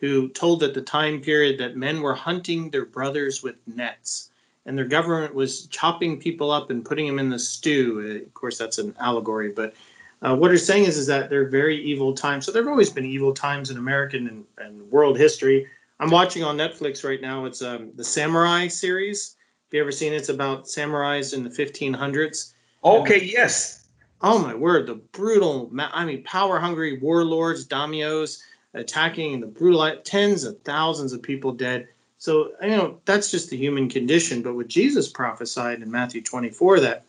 who 0.01 0.29
told 0.29 0.63
at 0.63 0.75
the 0.75 0.83
time 0.83 1.21
period 1.21 1.59
that 1.59 1.77
men 1.77 2.03
were 2.03 2.15
hunting 2.15 2.71
their 2.71 2.87
brothers 2.87 3.43
with 3.43 3.57
nets 3.67 4.31
and 4.69 4.77
their 4.77 4.85
government 4.85 5.35
was 5.35 5.67
chopping 5.69 6.21
people 6.21 6.51
up 6.51 6.71
and 6.71 6.85
putting 6.85 7.07
them 7.07 7.19
in 7.19 7.31
the 7.31 7.39
stew. 7.39 8.23
Of 8.25 8.35
course, 8.35 8.59
that's 8.59 8.77
an 8.77 8.95
allegory, 9.01 9.51
but 9.51 9.75
uh, 10.21 10.37
what 10.37 10.49
they're 10.49 10.59
saying 10.59 10.85
is 10.85 10.99
is 10.99 11.07
that 11.07 11.31
they're 11.31 11.49
very 11.49 11.83
evil 11.83 12.13
times. 12.13 12.45
So 12.45 12.53
there 12.53 12.63
have 12.63 12.71
always 12.71 12.91
been 12.91 13.07
evil 13.07 13.33
times 13.33 13.71
in 13.71 13.79
American 13.79 14.29
and, 14.29 14.45
and 14.59 14.83
world 14.91 15.17
history. 15.17 15.67
I'm 16.01 16.11
watching 16.11 16.45
on 16.45 16.59
Netflix 16.59 17.03
right 17.03 17.21
now. 17.21 17.47
It's 17.47 17.63
um, 17.63 17.93
the 17.97 18.05
Samurai 18.05 18.69
series. 18.69 19.37
Have 19.69 19.75
you 19.75 19.81
ever 19.81 19.93
seen 19.93 20.13
it? 20.13 20.17
It's 20.17 20.29
about 20.29 20.65
samurais 20.65 21.35
in 21.35 21.45
the 21.45 21.51
1500s. 21.51 22.53
Okay, 22.85 23.21
and, 23.21 23.31
yes. 23.31 23.87
Oh 24.21 24.39
my 24.39 24.55
word, 24.55 24.87
the 24.87 24.97
brutal, 24.97 25.71
I 25.79 26.05
mean, 26.05 26.25
power 26.25 26.59
hungry 26.59 26.99
warlords, 26.99 27.67
daimyos 27.67 28.43
attacking 28.75 29.35
and 29.35 29.43
the 29.43 29.47
brutal 29.47 29.97
tens 30.05 30.45
of 30.45 30.61
thousands 30.63 31.13
of 31.13 31.23
people 31.23 31.53
dead. 31.53 31.89
So, 32.19 32.53
you 32.63 32.71
know, 32.71 33.01
that's 33.05 33.31
just 33.31 33.49
the 33.49 33.57
human 33.57 33.89
condition. 33.89 34.43
But 34.43 34.57
what 34.57 34.69
Jesus 34.69 35.09
prophesied 35.09 35.83
in 35.83 35.91
Matthew 35.91 36.21
24, 36.21 36.81
that 36.81 37.05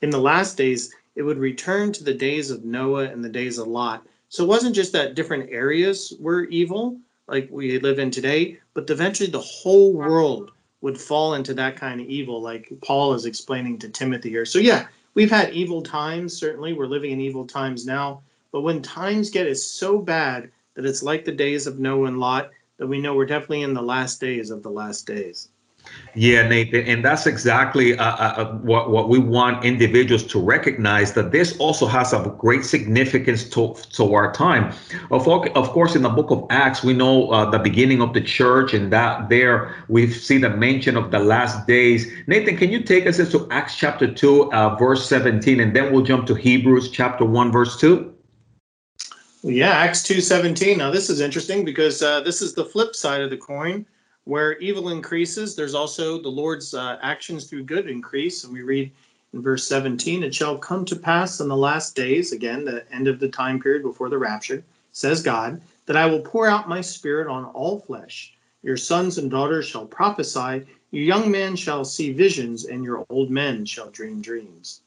in 0.00 0.10
the 0.10 0.18
last 0.18 0.56
days, 0.56 0.94
it 1.14 1.22
would 1.22 1.38
return 1.38 1.92
to 1.92 2.04
the 2.04 2.14
days 2.14 2.50
of 2.50 2.64
Noah 2.64 3.04
and 3.04 3.22
the 3.22 3.28
days 3.28 3.58
of 3.58 3.68
Lot. 3.68 4.06
So 4.30 4.42
it 4.42 4.48
wasn't 4.48 4.74
just 4.74 4.92
that 4.92 5.14
different 5.14 5.50
areas 5.50 6.12
were 6.18 6.44
evil, 6.44 6.98
like 7.28 7.48
we 7.50 7.78
live 7.78 7.98
in 7.98 8.10
today, 8.10 8.58
but 8.72 8.90
eventually 8.90 9.30
the 9.30 9.38
whole 9.38 9.92
world 9.92 10.50
would 10.80 11.00
fall 11.00 11.34
into 11.34 11.54
that 11.54 11.76
kind 11.76 12.00
of 12.00 12.08
evil, 12.08 12.42
like 12.42 12.72
Paul 12.82 13.14
is 13.14 13.26
explaining 13.26 13.78
to 13.78 13.88
Timothy 13.88 14.30
here. 14.30 14.44
So, 14.44 14.58
yeah, 14.58 14.86
we've 15.14 15.30
had 15.30 15.54
evil 15.54 15.82
times, 15.82 16.36
certainly. 16.36 16.72
We're 16.72 16.86
living 16.86 17.12
in 17.12 17.20
evil 17.20 17.46
times 17.46 17.86
now. 17.86 18.22
But 18.50 18.62
when 18.62 18.82
times 18.82 19.30
get 19.30 19.46
is 19.46 19.66
so 19.66 19.98
bad 19.98 20.50
that 20.74 20.84
it's 20.84 21.02
like 21.02 21.24
the 21.24 21.32
days 21.32 21.66
of 21.66 21.78
Noah 21.78 22.08
and 22.08 22.18
Lot, 22.18 22.50
that 22.78 22.86
we 22.86 23.00
know 23.00 23.14
we're 23.14 23.26
definitely 23.26 23.62
in 23.62 23.74
the 23.74 23.82
last 23.82 24.20
days 24.20 24.50
of 24.50 24.62
the 24.62 24.70
last 24.70 25.06
days. 25.06 25.48
Yeah, 26.14 26.48
Nathan, 26.48 26.86
and 26.86 27.04
that's 27.04 27.26
exactly 27.26 27.98
uh, 27.98 28.02
uh, 28.02 28.34
uh, 28.38 28.52
what 28.58 28.88
what 28.88 29.10
we 29.10 29.18
want 29.18 29.66
individuals 29.66 30.24
to 30.28 30.40
recognize 30.40 31.12
that 31.12 31.30
this 31.30 31.58
also 31.58 31.86
has 31.86 32.14
a 32.14 32.34
great 32.38 32.64
significance 32.64 33.50
to 33.50 33.74
to 33.92 34.14
our 34.14 34.32
time. 34.32 34.72
Of 35.10 35.28
of 35.28 35.68
course, 35.70 35.94
in 35.94 36.00
the 36.00 36.08
book 36.08 36.30
of 36.30 36.46
Acts, 36.48 36.82
we 36.82 36.94
know 36.94 37.30
uh, 37.30 37.50
the 37.50 37.58
beginning 37.58 38.00
of 38.00 38.14
the 38.14 38.22
church, 38.22 38.72
and 38.72 38.90
that 38.94 39.28
there 39.28 39.74
we 39.88 40.10
see 40.10 40.38
the 40.38 40.48
mention 40.48 40.96
of 40.96 41.10
the 41.10 41.18
last 41.18 41.66
days. 41.66 42.10
Nathan, 42.26 42.56
can 42.56 42.70
you 42.70 42.82
take 42.82 43.06
us 43.06 43.18
into 43.18 43.46
Acts 43.50 43.76
chapter 43.76 44.10
two, 44.10 44.50
uh, 44.54 44.76
verse 44.76 45.06
seventeen, 45.06 45.60
and 45.60 45.76
then 45.76 45.92
we'll 45.92 46.04
jump 46.04 46.26
to 46.28 46.34
Hebrews 46.34 46.90
chapter 46.92 47.26
one, 47.26 47.52
verse 47.52 47.78
two. 47.78 48.13
Yeah, 49.46 49.72
Acts 49.72 50.00
2.17. 50.04 50.78
Now, 50.78 50.90
this 50.90 51.10
is 51.10 51.20
interesting 51.20 51.66
because 51.66 52.02
uh, 52.02 52.22
this 52.22 52.40
is 52.40 52.54
the 52.54 52.64
flip 52.64 52.96
side 52.96 53.20
of 53.20 53.28
the 53.28 53.36
coin. 53.36 53.84
Where 54.24 54.56
evil 54.56 54.88
increases, 54.88 55.54
there's 55.54 55.74
also 55.74 56.18
the 56.18 56.30
Lord's 56.30 56.72
uh, 56.72 56.98
actions 57.02 57.44
through 57.44 57.64
good 57.64 57.90
increase. 57.90 58.44
And 58.44 58.54
we 58.54 58.62
read 58.62 58.90
in 59.34 59.42
verse 59.42 59.66
17, 59.66 60.22
It 60.22 60.34
shall 60.34 60.56
come 60.56 60.86
to 60.86 60.96
pass 60.96 61.40
in 61.40 61.48
the 61.48 61.56
last 61.56 61.94
days, 61.94 62.32
again, 62.32 62.64
the 62.64 62.90
end 62.90 63.06
of 63.06 63.20
the 63.20 63.28
time 63.28 63.60
period 63.60 63.82
before 63.82 64.08
the 64.08 64.16
rapture, 64.16 64.64
says 64.92 65.22
God, 65.22 65.60
that 65.84 65.96
I 65.98 66.06
will 66.06 66.22
pour 66.22 66.48
out 66.48 66.66
my 66.66 66.80
spirit 66.80 67.28
on 67.28 67.44
all 67.44 67.80
flesh. 67.80 68.32
Your 68.62 68.78
sons 68.78 69.18
and 69.18 69.30
daughters 69.30 69.66
shall 69.66 69.84
prophesy, 69.84 70.64
your 70.90 71.04
young 71.04 71.30
men 71.30 71.54
shall 71.54 71.84
see 71.84 72.14
visions, 72.14 72.64
and 72.64 72.82
your 72.82 73.04
old 73.10 73.30
men 73.30 73.66
shall 73.66 73.90
dream 73.90 74.22
dreams. 74.22 74.80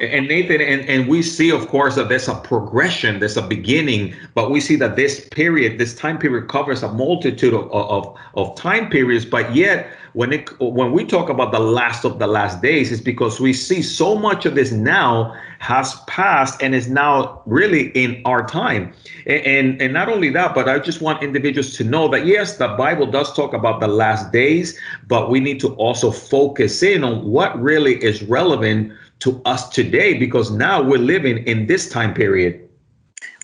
And 0.00 0.28
Nathan, 0.28 0.60
and, 0.60 0.88
and 0.88 1.08
we 1.08 1.22
see, 1.22 1.50
of 1.50 1.66
course, 1.68 1.96
that 1.96 2.08
there's 2.08 2.28
a 2.28 2.36
progression, 2.36 3.18
there's 3.18 3.36
a 3.36 3.42
beginning, 3.42 4.14
but 4.34 4.50
we 4.50 4.60
see 4.60 4.76
that 4.76 4.94
this 4.96 5.28
period, 5.30 5.78
this 5.78 5.94
time 5.94 6.18
period 6.18 6.48
covers 6.48 6.82
a 6.82 6.92
multitude 6.92 7.52
of, 7.52 7.70
of, 7.72 8.16
of 8.34 8.54
time 8.54 8.90
periods, 8.90 9.24
but 9.24 9.54
yet 9.54 9.88
when 10.14 10.32
it 10.32 10.48
when 10.60 10.92
we 10.92 11.04
talk 11.04 11.28
about 11.28 11.52
the 11.52 11.58
last 11.58 12.04
of 12.04 12.18
the 12.18 12.26
last 12.26 12.62
days, 12.62 12.90
it's 12.90 13.00
because 13.00 13.40
we 13.40 13.52
see 13.52 13.82
so 13.82 14.16
much 14.16 14.46
of 14.46 14.54
this 14.54 14.72
now 14.72 15.34
has 15.58 15.94
passed 16.06 16.62
and 16.62 16.74
is 16.74 16.88
now 16.88 17.42
really 17.46 17.88
in 17.88 18.22
our 18.24 18.46
time. 18.46 18.92
And, 19.26 19.46
and, 19.46 19.82
and 19.82 19.92
not 19.92 20.08
only 20.08 20.30
that, 20.30 20.54
but 20.54 20.68
I 20.68 20.78
just 20.78 21.00
want 21.00 21.22
individuals 21.22 21.76
to 21.76 21.84
know 21.84 22.08
that 22.08 22.26
yes, 22.26 22.56
the 22.56 22.68
Bible 22.68 23.06
does 23.06 23.32
talk 23.34 23.52
about 23.52 23.80
the 23.80 23.88
last 23.88 24.32
days, 24.32 24.78
but 25.06 25.30
we 25.30 25.40
need 25.40 25.60
to 25.60 25.74
also 25.74 26.10
focus 26.10 26.82
in 26.82 27.04
on 27.04 27.24
what 27.24 27.60
really 27.60 28.02
is 28.02 28.22
relevant 28.22 28.92
to 29.20 29.42
us 29.44 29.68
today 29.68 30.14
because 30.14 30.50
now 30.50 30.82
we're 30.82 30.98
living 30.98 31.38
in 31.46 31.66
this 31.66 31.88
time 31.88 32.14
period. 32.14 32.68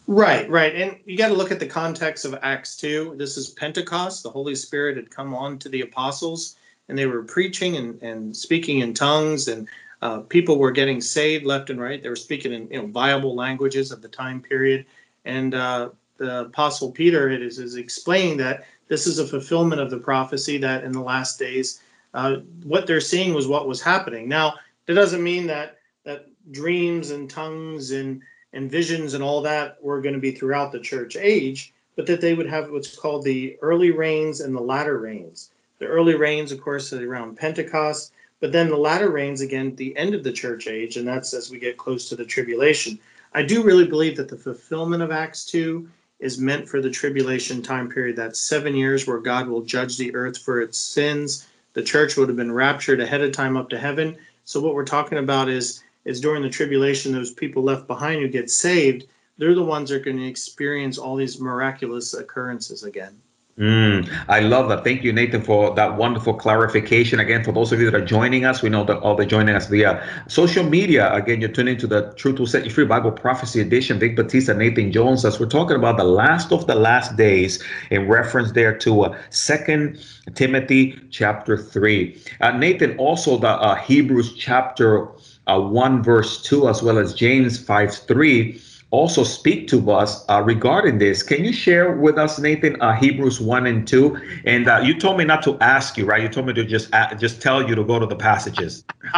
Right, 0.06 0.48
right. 0.50 0.74
And 0.74 0.98
you 1.06 1.16
got 1.16 1.28
to 1.28 1.34
look 1.34 1.50
at 1.50 1.60
the 1.60 1.66
context 1.66 2.24
of 2.24 2.38
Acts 2.42 2.76
2. 2.76 3.14
This 3.16 3.36
is 3.36 3.50
Pentecost. 3.50 4.22
The 4.22 4.30
Holy 4.30 4.54
Spirit 4.54 4.96
had 4.96 5.10
come 5.10 5.34
on 5.34 5.58
to 5.60 5.68
the 5.68 5.80
apostles 5.80 6.56
and 6.88 6.98
they 6.98 7.06
were 7.06 7.22
preaching 7.22 7.76
and, 7.76 8.00
and 8.02 8.36
speaking 8.36 8.80
in 8.80 8.92
tongues 8.92 9.48
and 9.48 9.66
uh, 10.02 10.18
people 10.18 10.58
were 10.58 10.70
getting 10.70 11.00
saved 11.00 11.46
left 11.46 11.70
and 11.70 11.80
right. 11.80 12.02
They 12.02 12.10
were 12.10 12.16
speaking 12.16 12.52
in 12.52 12.68
you 12.70 12.82
know, 12.82 12.88
viable 12.88 13.34
languages 13.34 13.90
of 13.90 14.02
the 14.02 14.08
time 14.08 14.42
period. 14.42 14.84
And 15.24 15.54
uh, 15.54 15.90
the 16.18 16.42
apostle 16.42 16.90
Peter 16.90 17.30
is, 17.30 17.58
is 17.58 17.76
explaining 17.76 18.36
that 18.38 18.66
this 18.88 19.06
is 19.06 19.18
a 19.18 19.26
fulfillment 19.26 19.80
of 19.80 19.90
the 19.90 19.96
prophecy 19.96 20.58
that 20.58 20.84
in 20.84 20.92
the 20.92 21.00
last 21.00 21.38
days, 21.38 21.80
uh, 22.12 22.36
what 22.62 22.86
they're 22.86 23.00
seeing 23.00 23.32
was 23.32 23.48
what 23.48 23.66
was 23.66 23.80
happening. 23.80 24.28
Now, 24.28 24.54
that 24.86 24.94
doesn't 24.94 25.22
mean 25.22 25.46
that 25.46 25.78
that 26.04 26.26
dreams 26.52 27.10
and 27.10 27.28
tongues 27.30 27.90
and 27.90 28.22
and 28.52 28.70
visions 28.70 29.14
and 29.14 29.24
all 29.24 29.42
that 29.42 29.82
were 29.82 30.00
going 30.00 30.14
to 30.14 30.20
be 30.20 30.30
throughout 30.30 30.70
the 30.70 30.78
church 30.78 31.16
age, 31.16 31.72
but 31.96 32.06
that 32.06 32.20
they 32.20 32.34
would 32.34 32.48
have 32.48 32.70
what's 32.70 32.96
called 32.96 33.24
the 33.24 33.56
early 33.62 33.90
rains 33.90 34.40
and 34.40 34.54
the 34.54 34.60
latter 34.60 34.98
rains. 34.98 35.50
The 35.80 35.86
early 35.86 36.14
rains, 36.14 36.52
of 36.52 36.60
course, 36.60 36.92
are 36.92 37.10
around 37.10 37.36
Pentecost, 37.36 38.12
but 38.40 38.52
then 38.52 38.68
the 38.68 38.76
latter 38.76 39.10
rains 39.10 39.40
again 39.40 39.68
at 39.68 39.76
the 39.76 39.96
end 39.96 40.14
of 40.14 40.22
the 40.22 40.32
church 40.32 40.68
age, 40.68 40.96
and 40.96 41.06
that's 41.06 41.34
as 41.34 41.50
we 41.50 41.58
get 41.58 41.76
close 41.76 42.08
to 42.08 42.16
the 42.16 42.24
tribulation. 42.24 42.98
I 43.34 43.42
do 43.42 43.64
really 43.64 43.86
believe 43.86 44.16
that 44.18 44.28
the 44.28 44.36
fulfillment 44.36 45.02
of 45.02 45.10
Acts 45.10 45.44
2 45.46 45.88
is 46.20 46.38
meant 46.38 46.68
for 46.68 46.80
the 46.80 46.90
tribulation 46.90 47.60
time 47.60 47.88
period. 47.88 48.16
That's 48.16 48.40
seven 48.40 48.76
years 48.76 49.06
where 49.06 49.18
God 49.18 49.48
will 49.48 49.62
judge 49.62 49.96
the 49.96 50.14
earth 50.14 50.38
for 50.38 50.60
its 50.60 50.78
sins. 50.78 51.46
The 51.72 51.82
church 51.82 52.16
would 52.16 52.28
have 52.28 52.36
been 52.36 52.52
raptured 52.52 53.00
ahead 53.00 53.20
of 53.20 53.32
time 53.32 53.56
up 53.56 53.68
to 53.70 53.78
heaven. 53.78 54.16
So 54.44 54.60
what 54.60 54.74
we're 54.74 54.84
talking 54.84 55.18
about 55.18 55.48
is 55.48 55.82
is 56.04 56.20
during 56.20 56.42
the 56.42 56.50
tribulation, 56.50 57.12
those 57.12 57.32
people 57.32 57.62
left 57.62 57.86
behind 57.86 58.20
who 58.20 58.28
get 58.28 58.50
saved, 58.50 59.06
they're 59.38 59.54
the 59.54 59.64
ones 59.64 59.88
that 59.88 59.96
are 59.96 60.04
going 60.04 60.18
to 60.18 60.26
experience 60.26 60.98
all 60.98 61.16
these 61.16 61.40
miraculous 61.40 62.12
occurrences 62.12 62.84
again. 62.84 63.18
Mm, 63.56 64.12
I 64.28 64.40
love 64.40 64.68
that. 64.70 64.82
Thank 64.82 65.04
you, 65.04 65.12
Nathan, 65.12 65.40
for 65.40 65.73
that 65.76 65.96
wonderful 65.96 66.34
clarification. 66.34 67.20
Again, 67.20 67.44
for 67.44 67.52
those 67.52 67.70
of 67.70 67.80
you 67.80 67.88
that 67.88 67.94
are 67.94 68.04
joining 68.04 68.44
us, 68.44 68.62
we 68.62 68.68
know 68.68 68.82
that 68.82 68.99
all 68.99 69.14
the 69.14 69.25
joining 69.25 69.54
us 69.54 69.68
via 69.68 70.02
social 70.26 70.64
media. 70.64 71.12
Again, 71.14 71.40
you're 71.40 71.52
tuning 71.52 71.76
to 71.76 71.87
the 71.87 72.12
Truth 72.16 72.40
Will 72.40 72.49
Set 72.49 72.64
You 72.64 72.73
Free 72.73 72.84
Bible 72.84 73.12
Prophecy 73.12 73.61
Edition. 73.61 74.00
Vic 74.00 74.16
Batista, 74.16 74.54
Nathan 74.54 74.90
Jones, 74.90 75.25
as 75.25 75.38
we're 75.38 75.46
talking 75.46 75.76
about 75.76 75.99
the 75.99 76.04
last 76.04 76.50
of 76.50 76.66
the 76.66 76.75
last 76.75 77.16
days 77.16 77.62
in 77.92 78.08
reference 78.08 78.50
there 78.50 78.76
to 78.78 79.02
uh, 79.02 79.16
Second 79.30 80.04
Timothy 80.34 80.99
chapter 81.11 81.56
three. 81.56 82.20
Uh, 82.40 82.50
Nathan, 82.50 82.96
also 82.99 83.38
the 83.38 83.50
uh, 83.50 83.76
Hebrews 83.76 84.34
chapter 84.34 85.06
uh, 85.46 85.61
one 85.61 86.02
verse 86.02 86.42
two, 86.42 86.68
as 86.68 86.82
well 86.82 86.99
as 86.99 87.14
James 87.14 87.64
five 87.64 87.94
three 87.94 88.61
also 88.94 89.24
speak 89.24 89.66
to 89.68 89.90
us 89.90 90.24
uh, 90.28 90.40
regarding 90.40 90.98
this. 90.98 91.22
Can 91.22 91.44
you 91.44 91.52
share 91.52 91.96
with 91.96 92.16
us, 92.16 92.38
Nathan, 92.38 92.80
uh, 92.80 92.94
Hebrews 92.94 93.40
one 93.40 93.66
and 93.66 93.86
two? 93.86 94.16
And 94.44 94.68
uh, 94.68 94.82
you 94.84 94.98
told 94.98 95.18
me 95.18 95.24
not 95.24 95.42
to 95.42 95.58
ask 95.58 95.98
you, 95.98 96.06
right? 96.06 96.22
You 96.22 96.28
told 96.28 96.46
me 96.46 96.52
to 96.54 96.64
just 96.64 96.92
just 97.18 97.42
tell 97.42 97.68
you 97.68 97.74
to 97.74 97.82
go 97.82 97.98
to 97.98 98.06
the 98.06 98.14
passages. 98.14 98.84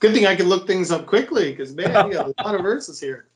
Good 0.00 0.14
thing 0.14 0.26
I 0.26 0.34
can 0.34 0.48
look 0.48 0.66
things 0.66 0.90
up 0.90 1.06
quickly 1.06 1.52
because 1.52 1.74
man, 1.74 2.08
you 2.08 2.14
got 2.14 2.26
a 2.26 2.42
lot 2.44 2.54
of 2.56 2.62
verses 2.62 2.98
here. 3.00 3.28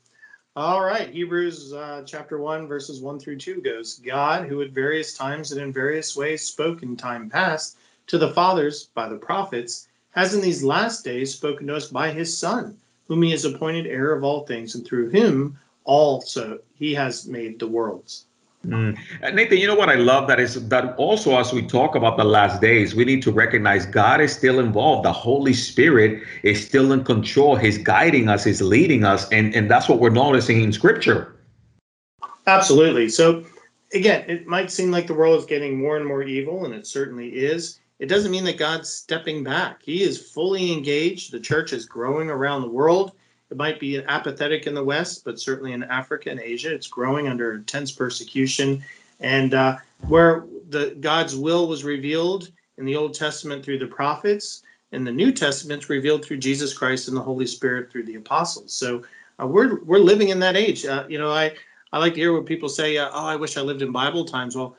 All 0.57 0.81
right, 0.81 1.09
Hebrews 1.09 1.71
uh, 1.71 2.03
chapter 2.05 2.37
one, 2.37 2.67
verses 2.67 2.99
one 2.99 3.19
through 3.19 3.37
two 3.37 3.61
goes: 3.61 3.99
God, 3.99 4.49
who 4.49 4.61
at 4.61 4.71
various 4.71 5.17
times 5.17 5.53
and 5.53 5.61
in 5.61 5.71
various 5.71 6.13
ways 6.17 6.41
spoke 6.41 6.83
in 6.83 6.97
time 6.97 7.29
past 7.29 7.77
to 8.07 8.17
the 8.17 8.33
fathers 8.33 8.89
by 8.93 9.07
the 9.07 9.15
prophets, 9.15 9.87
has 10.09 10.33
in 10.35 10.41
these 10.41 10.61
last 10.61 11.05
days 11.05 11.33
spoken 11.33 11.67
to 11.67 11.75
us 11.75 11.87
by 11.87 12.11
His 12.11 12.37
Son 12.37 12.77
whom 13.07 13.23
he 13.23 13.31
has 13.31 13.45
appointed 13.45 13.87
heir 13.87 14.13
of 14.13 14.23
all 14.23 14.45
things, 14.45 14.75
and 14.75 14.85
through 14.85 15.09
him 15.09 15.57
also 15.83 16.59
he 16.73 16.93
has 16.93 17.27
made 17.27 17.59
the 17.59 17.67
worlds. 17.67 18.25
Mm. 18.65 18.95
Nathan, 19.33 19.57
you 19.57 19.65
know 19.65 19.75
what 19.75 19.89
I 19.89 19.95
love 19.95 20.27
that 20.27 20.39
is 20.39 20.67
that 20.69 20.95
also 20.97 21.35
as 21.39 21.51
we 21.51 21.63
talk 21.63 21.95
about 21.95 22.17
the 22.17 22.23
last 22.23 22.61
days, 22.61 22.93
we 22.93 23.05
need 23.05 23.23
to 23.23 23.31
recognize 23.31 23.87
God 23.87 24.21
is 24.21 24.31
still 24.31 24.59
involved. 24.59 25.03
The 25.03 25.11
Holy 25.11 25.53
Spirit 25.53 26.21
is 26.43 26.63
still 26.63 26.91
in 26.91 27.03
control. 27.03 27.55
He's 27.55 27.79
guiding 27.79 28.29
us, 28.29 28.43
he's 28.43 28.61
leading 28.61 29.03
us, 29.03 29.27
and, 29.31 29.55
and 29.55 29.69
that's 29.69 29.89
what 29.89 29.99
we're 29.99 30.11
noticing 30.11 30.61
in 30.61 30.71
scripture. 30.71 31.35
Absolutely. 32.45 33.09
So 33.09 33.43
again, 33.93 34.29
it 34.29 34.45
might 34.45 34.69
seem 34.69 34.91
like 34.91 35.07
the 35.07 35.15
world 35.15 35.39
is 35.39 35.45
getting 35.45 35.79
more 35.79 35.97
and 35.97 36.05
more 36.05 36.21
evil, 36.21 36.65
and 36.65 36.73
it 36.73 36.85
certainly 36.85 37.29
is 37.29 37.79
it 38.01 38.09
doesn't 38.09 38.31
mean 38.31 38.43
that 38.45 38.57
God's 38.57 38.89
stepping 38.89 39.43
back. 39.43 39.83
He 39.83 40.01
is 40.01 40.19
fully 40.19 40.71
engaged. 40.71 41.31
The 41.31 41.39
church 41.39 41.71
is 41.71 41.85
growing 41.85 42.31
around 42.31 42.63
the 42.63 42.67
world. 42.67 43.11
It 43.51 43.57
might 43.57 43.79
be 43.79 43.99
apathetic 43.99 44.65
in 44.65 44.73
the 44.73 44.83
West, 44.83 45.23
but 45.23 45.39
certainly 45.39 45.73
in 45.73 45.83
Africa 45.83 46.31
and 46.31 46.39
Asia, 46.39 46.73
it's 46.73 46.87
growing 46.87 47.27
under 47.27 47.53
intense 47.53 47.91
persecution. 47.91 48.83
And 49.19 49.53
uh, 49.53 49.77
where 50.07 50.45
the 50.69 50.97
God's 50.99 51.35
will 51.35 51.67
was 51.67 51.83
revealed 51.83 52.49
in 52.79 52.85
the 52.85 52.95
Old 52.95 53.13
Testament 53.13 53.63
through 53.63 53.77
the 53.77 53.85
prophets, 53.85 54.63
in 54.93 55.03
the 55.03 55.11
New 55.11 55.31
Testament, 55.31 55.87
revealed 55.87 56.25
through 56.25 56.37
Jesus 56.37 56.75
Christ 56.75 57.07
and 57.07 57.15
the 57.15 57.21
Holy 57.21 57.45
Spirit 57.45 57.91
through 57.91 58.05
the 58.05 58.15
apostles. 58.15 58.73
So 58.73 59.03
uh, 59.39 59.45
we're 59.45 59.83
we're 59.83 59.99
living 59.99 60.29
in 60.29 60.39
that 60.39 60.57
age. 60.57 60.87
Uh, 60.87 61.05
you 61.07 61.19
know, 61.19 61.29
I 61.29 61.53
I 61.93 61.99
like 61.99 62.15
to 62.15 62.19
hear 62.19 62.33
when 62.33 62.45
people 62.45 62.67
say, 62.67 62.97
uh, 62.97 63.11
"Oh, 63.13 63.27
I 63.27 63.35
wish 63.35 63.57
I 63.57 63.61
lived 63.61 63.83
in 63.83 63.91
Bible 63.91 64.25
times." 64.25 64.55
Well, 64.55 64.75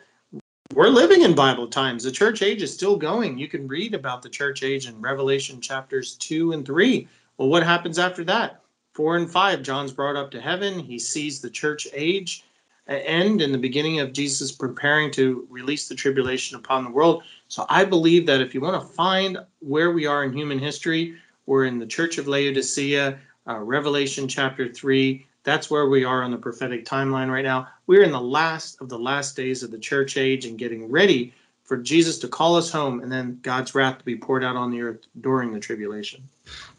we're 0.73 0.89
living 0.89 1.23
in 1.23 1.35
Bible 1.35 1.67
times. 1.67 2.03
The 2.03 2.11
church 2.11 2.43
age 2.43 2.63
is 2.63 2.73
still 2.73 2.97
going. 2.97 3.37
You 3.37 3.47
can 3.47 3.69
read 3.69 3.95
about 3.95 4.23
the 4.23 4.29
church 4.29 4.63
age 4.63 4.89
in 4.89 5.01
Revelation 5.01 5.61
chapters 5.61 6.15
2 6.17 6.53
and 6.53 6.65
3. 6.65 7.07
Well, 7.37 7.49
what 7.49 7.63
happens 7.63 7.99
after 7.99 8.25
that? 8.25 8.63
4 8.95 9.17
and 9.17 9.31
5, 9.31 9.63
John's 9.63 9.93
brought 9.93 10.17
up 10.17 10.31
to 10.31 10.41
heaven. 10.41 10.79
He 10.79 10.99
sees 10.99 11.41
the 11.41 11.51
church 11.51 11.87
age 11.93 12.45
end 12.89 13.41
in 13.43 13.53
the 13.53 13.59
beginning 13.59 14.01
of 14.01 14.13
Jesus 14.13 14.53
preparing 14.53 15.11
to 15.13 15.47
release 15.51 15.89
the 15.89 15.95
tribulation 15.95 16.57
upon 16.57 16.85
the 16.85 16.91
world. 16.91 17.23
So 17.49 17.67
I 17.69 17.85
believe 17.85 18.27
that 18.27 18.41
if 18.41 18.55
you 18.55 18.61
want 18.61 18.81
to 18.81 18.95
find 18.95 19.39
where 19.61 19.93
we 19.93 20.07
are 20.07 20.25
in 20.25 20.33
human 20.33 20.59
history, 20.59 21.17
we're 21.47 21.67
in 21.67 21.79
the 21.79 21.87
church 21.87 22.19
of 22.19 22.29
Laodicea, 22.29 23.19
uh, 23.49 23.59
Revelation 23.59 24.27
chapter 24.27 24.73
3, 24.73 25.27
that's 25.45 25.71
where 25.71 25.89
we 25.89 26.05
are 26.05 26.23
on 26.23 26.31
the 26.31 26.37
prophetic 26.37 26.85
timeline 26.85 27.31
right 27.31 27.45
now. 27.45 27.69
We're 27.87 28.03
in 28.03 28.13
the 28.13 28.21
last 28.21 28.81
of 28.81 28.89
the 28.89 28.99
last 28.99 29.37
days 29.37 29.63
of 29.63 29.71
the 29.71 29.79
church 29.79 30.17
age 30.17 30.47
and 30.47 30.59
getting 30.59 30.91
ready 30.91 31.35
for 31.65 31.77
Jesus 31.77 32.19
to 32.19 32.29
call 32.29 32.57
us 32.57 32.71
home 32.71 33.01
and 33.01 33.11
then 33.11 33.39
God's 33.43 33.75
wrath 33.75 33.99
to 33.99 34.05
be 34.05 34.17
poured 34.17 34.45
out 34.45 34.57
on 34.57 34.71
the 34.71 34.83
earth 34.83 35.01
during 35.21 35.53
the 35.53 35.61
tribulation. 35.61 36.23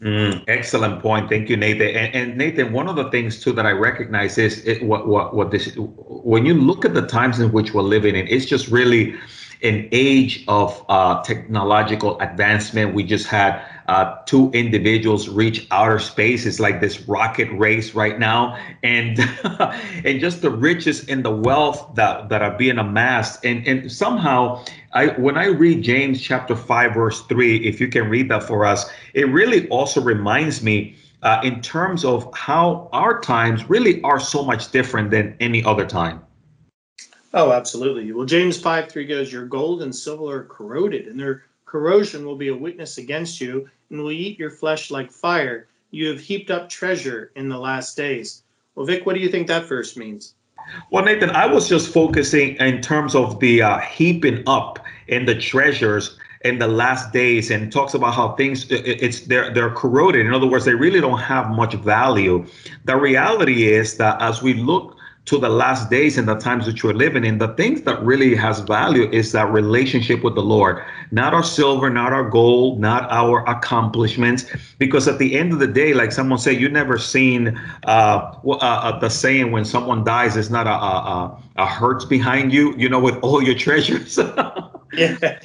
Mm, 0.00 0.44
excellent 0.46 1.00
point. 1.00 1.28
Thank 1.28 1.48
you, 1.48 1.56
Nathan. 1.56 1.88
And, 1.88 2.14
and, 2.14 2.38
Nathan, 2.38 2.72
one 2.72 2.86
of 2.86 2.96
the 2.96 3.10
things 3.10 3.42
too 3.42 3.52
that 3.52 3.66
I 3.66 3.70
recognize 3.70 4.38
is 4.38 4.64
it, 4.64 4.82
what 4.82 5.06
what 5.08 5.34
what 5.34 5.50
this 5.50 5.74
when 5.76 6.46
you 6.46 6.54
look 6.54 6.84
at 6.84 6.94
the 6.94 7.06
times 7.06 7.40
in 7.40 7.50
which 7.50 7.74
we're 7.74 7.82
living 7.82 8.14
in, 8.14 8.28
it's 8.28 8.44
just 8.44 8.68
really 8.68 9.14
an 9.62 9.88
age 9.90 10.44
of 10.46 10.84
uh, 10.88 11.22
technological 11.22 12.20
advancement. 12.20 12.94
We 12.94 13.02
just 13.02 13.26
had 13.26 13.64
uh, 13.88 14.16
two 14.24 14.50
individuals 14.52 15.28
reach 15.28 15.66
outer 15.70 15.98
space. 15.98 16.46
It's 16.46 16.60
like 16.60 16.80
this 16.80 17.00
rocket 17.02 17.50
race 17.52 17.94
right 17.94 18.18
now, 18.18 18.58
and 18.82 19.18
and 20.04 20.20
just 20.20 20.42
the 20.42 20.50
riches 20.50 21.06
and 21.08 21.24
the 21.24 21.30
wealth 21.30 21.94
that 21.94 22.28
that 22.30 22.42
are 22.42 22.56
being 22.56 22.78
amassed. 22.78 23.44
And 23.44 23.66
and 23.66 23.90
somehow, 23.92 24.64
I 24.92 25.08
when 25.08 25.36
I 25.36 25.46
read 25.46 25.82
James 25.82 26.20
chapter 26.20 26.56
five 26.56 26.94
verse 26.94 27.20
three, 27.22 27.56
if 27.66 27.80
you 27.80 27.88
can 27.88 28.08
read 28.08 28.30
that 28.30 28.44
for 28.44 28.64
us, 28.64 28.90
it 29.12 29.28
really 29.28 29.68
also 29.68 30.00
reminds 30.00 30.62
me. 30.62 30.96
Uh, 31.22 31.40
in 31.42 31.62
terms 31.62 32.04
of 32.04 32.30
how 32.34 32.86
our 32.92 33.18
times 33.18 33.70
really 33.70 33.98
are 34.02 34.20
so 34.20 34.44
much 34.44 34.70
different 34.72 35.10
than 35.10 35.34
any 35.40 35.64
other 35.64 35.86
time. 35.86 36.20
Oh, 37.32 37.50
absolutely. 37.50 38.12
Well, 38.12 38.26
James 38.26 38.60
5 38.60 38.92
3 38.92 39.06
goes, 39.06 39.32
Your 39.32 39.46
gold 39.46 39.80
and 39.80 39.96
silver 39.96 40.36
are 40.36 40.44
corroded, 40.44 41.08
and 41.08 41.18
their 41.18 41.44
corrosion 41.74 42.24
will 42.24 42.36
be 42.36 42.50
a 42.50 42.56
witness 42.56 42.98
against 42.98 43.40
you, 43.40 43.68
and 43.90 43.98
will 43.98 44.12
eat 44.12 44.38
your 44.38 44.48
flesh 44.48 44.92
like 44.92 45.10
fire. 45.10 45.66
You 45.90 46.06
have 46.06 46.20
heaped 46.20 46.52
up 46.52 46.68
treasure 46.68 47.32
in 47.34 47.48
the 47.48 47.58
last 47.58 47.96
days. 47.96 48.44
Well, 48.76 48.86
Vic, 48.86 49.04
what 49.04 49.14
do 49.16 49.20
you 49.20 49.28
think 49.28 49.48
that 49.48 49.66
verse 49.66 49.96
means? 49.96 50.34
Well, 50.92 51.04
Nathan, 51.04 51.30
I 51.30 51.46
was 51.46 51.68
just 51.68 51.92
focusing 51.92 52.54
in 52.58 52.80
terms 52.80 53.16
of 53.16 53.40
the 53.40 53.62
uh, 53.62 53.78
heaping 53.80 54.44
up 54.46 54.78
in 55.08 55.26
the 55.26 55.34
treasures 55.34 56.16
in 56.44 56.60
the 56.60 56.68
last 56.68 57.12
days 57.12 57.50
and 57.50 57.72
talks 57.72 57.94
about 57.94 58.14
how 58.14 58.36
things 58.36 58.66
it's 58.70 59.22
they're 59.22 59.52
they're 59.52 59.74
corroded. 59.74 60.24
In 60.24 60.32
other 60.32 60.46
words, 60.46 60.64
they 60.64 60.76
really 60.76 61.00
don't 61.00 61.18
have 61.18 61.50
much 61.50 61.74
value. 61.74 62.46
The 62.84 62.96
reality 62.96 63.66
is 63.66 63.96
that 63.96 64.22
as 64.22 64.42
we 64.42 64.54
look 64.54 64.93
to 65.26 65.38
the 65.38 65.48
last 65.48 65.88
days 65.88 66.18
and 66.18 66.28
the 66.28 66.34
times 66.34 66.66
that 66.66 66.82
you're 66.82 66.92
living 66.92 67.24
in, 67.24 67.38
the 67.38 67.48
things 67.54 67.82
that 67.82 68.02
really 68.02 68.34
has 68.34 68.60
value 68.60 69.08
is 69.10 69.32
that 69.32 69.50
relationship 69.50 70.22
with 70.22 70.34
the 70.34 70.42
Lord, 70.42 70.84
not 71.12 71.32
our 71.32 71.42
silver, 71.42 71.88
not 71.88 72.12
our 72.12 72.28
gold, 72.28 72.78
not 72.78 73.10
our 73.10 73.42
accomplishments. 73.48 74.44
Because 74.78 75.08
at 75.08 75.18
the 75.18 75.34
end 75.34 75.52
of 75.52 75.60
the 75.60 75.66
day, 75.66 75.94
like 75.94 76.12
someone 76.12 76.38
said, 76.38 76.60
you 76.60 76.68
never 76.68 76.98
seen 76.98 77.58
uh, 77.86 78.34
uh, 78.44 78.50
uh, 78.50 78.98
the 78.98 79.08
saying 79.08 79.50
when 79.50 79.64
someone 79.64 80.04
dies, 80.04 80.36
it's 80.36 80.50
not 80.50 80.66
a, 80.66 80.70
a, 80.70 81.42
a 81.56 81.66
hurts 81.66 82.04
behind 82.04 82.52
you, 82.52 82.74
you 82.76 82.88
know, 82.88 83.00
with 83.00 83.16
all 83.22 83.42
your 83.42 83.54
treasures. 83.58 84.18
yeah. 84.92 85.38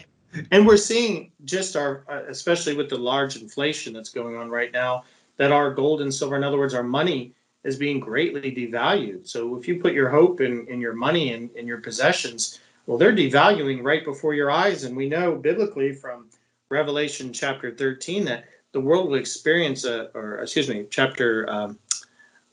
And 0.51 0.67
we're 0.67 0.77
seeing 0.77 1.31
just 1.45 1.75
our, 1.77 2.03
uh, 2.09 2.23
especially 2.27 2.75
with 2.75 2.89
the 2.89 2.97
large 2.97 3.37
inflation 3.37 3.93
that's 3.93 4.09
going 4.09 4.35
on 4.35 4.49
right 4.49 4.71
now, 4.73 5.05
that 5.37 5.53
our 5.53 5.73
gold 5.73 6.01
and 6.01 6.13
silver, 6.13 6.35
in 6.35 6.43
other 6.43 6.57
words, 6.57 6.73
our 6.73 6.83
money 6.83 7.33
is 7.63 7.75
being 7.75 7.99
greatly 7.99 8.51
devalued. 8.51 9.27
So 9.27 9.57
if 9.57 9.67
you 9.67 9.79
put 9.79 9.93
your 9.93 10.09
hope 10.09 10.41
in, 10.41 10.65
in 10.67 10.79
your 10.79 10.93
money 10.93 11.33
and 11.33 11.49
in 11.55 11.67
your 11.67 11.79
possessions, 11.79 12.59
well, 12.85 12.97
they're 12.97 13.15
devaluing 13.15 13.83
right 13.83 14.03
before 14.03 14.33
your 14.33 14.49
eyes. 14.49 14.83
And 14.83 14.95
we 14.95 15.09
know 15.09 15.35
biblically 15.35 15.93
from 15.93 16.27
Revelation 16.69 17.33
chapter 17.33 17.71
13 17.71 18.25
that 18.25 18.45
the 18.71 18.79
world 18.79 19.09
will 19.09 19.17
experience 19.17 19.83
a, 19.85 20.09
or 20.15 20.39
excuse 20.39 20.69
me, 20.69 20.85
chapter, 20.89 21.49
um, 21.49 21.79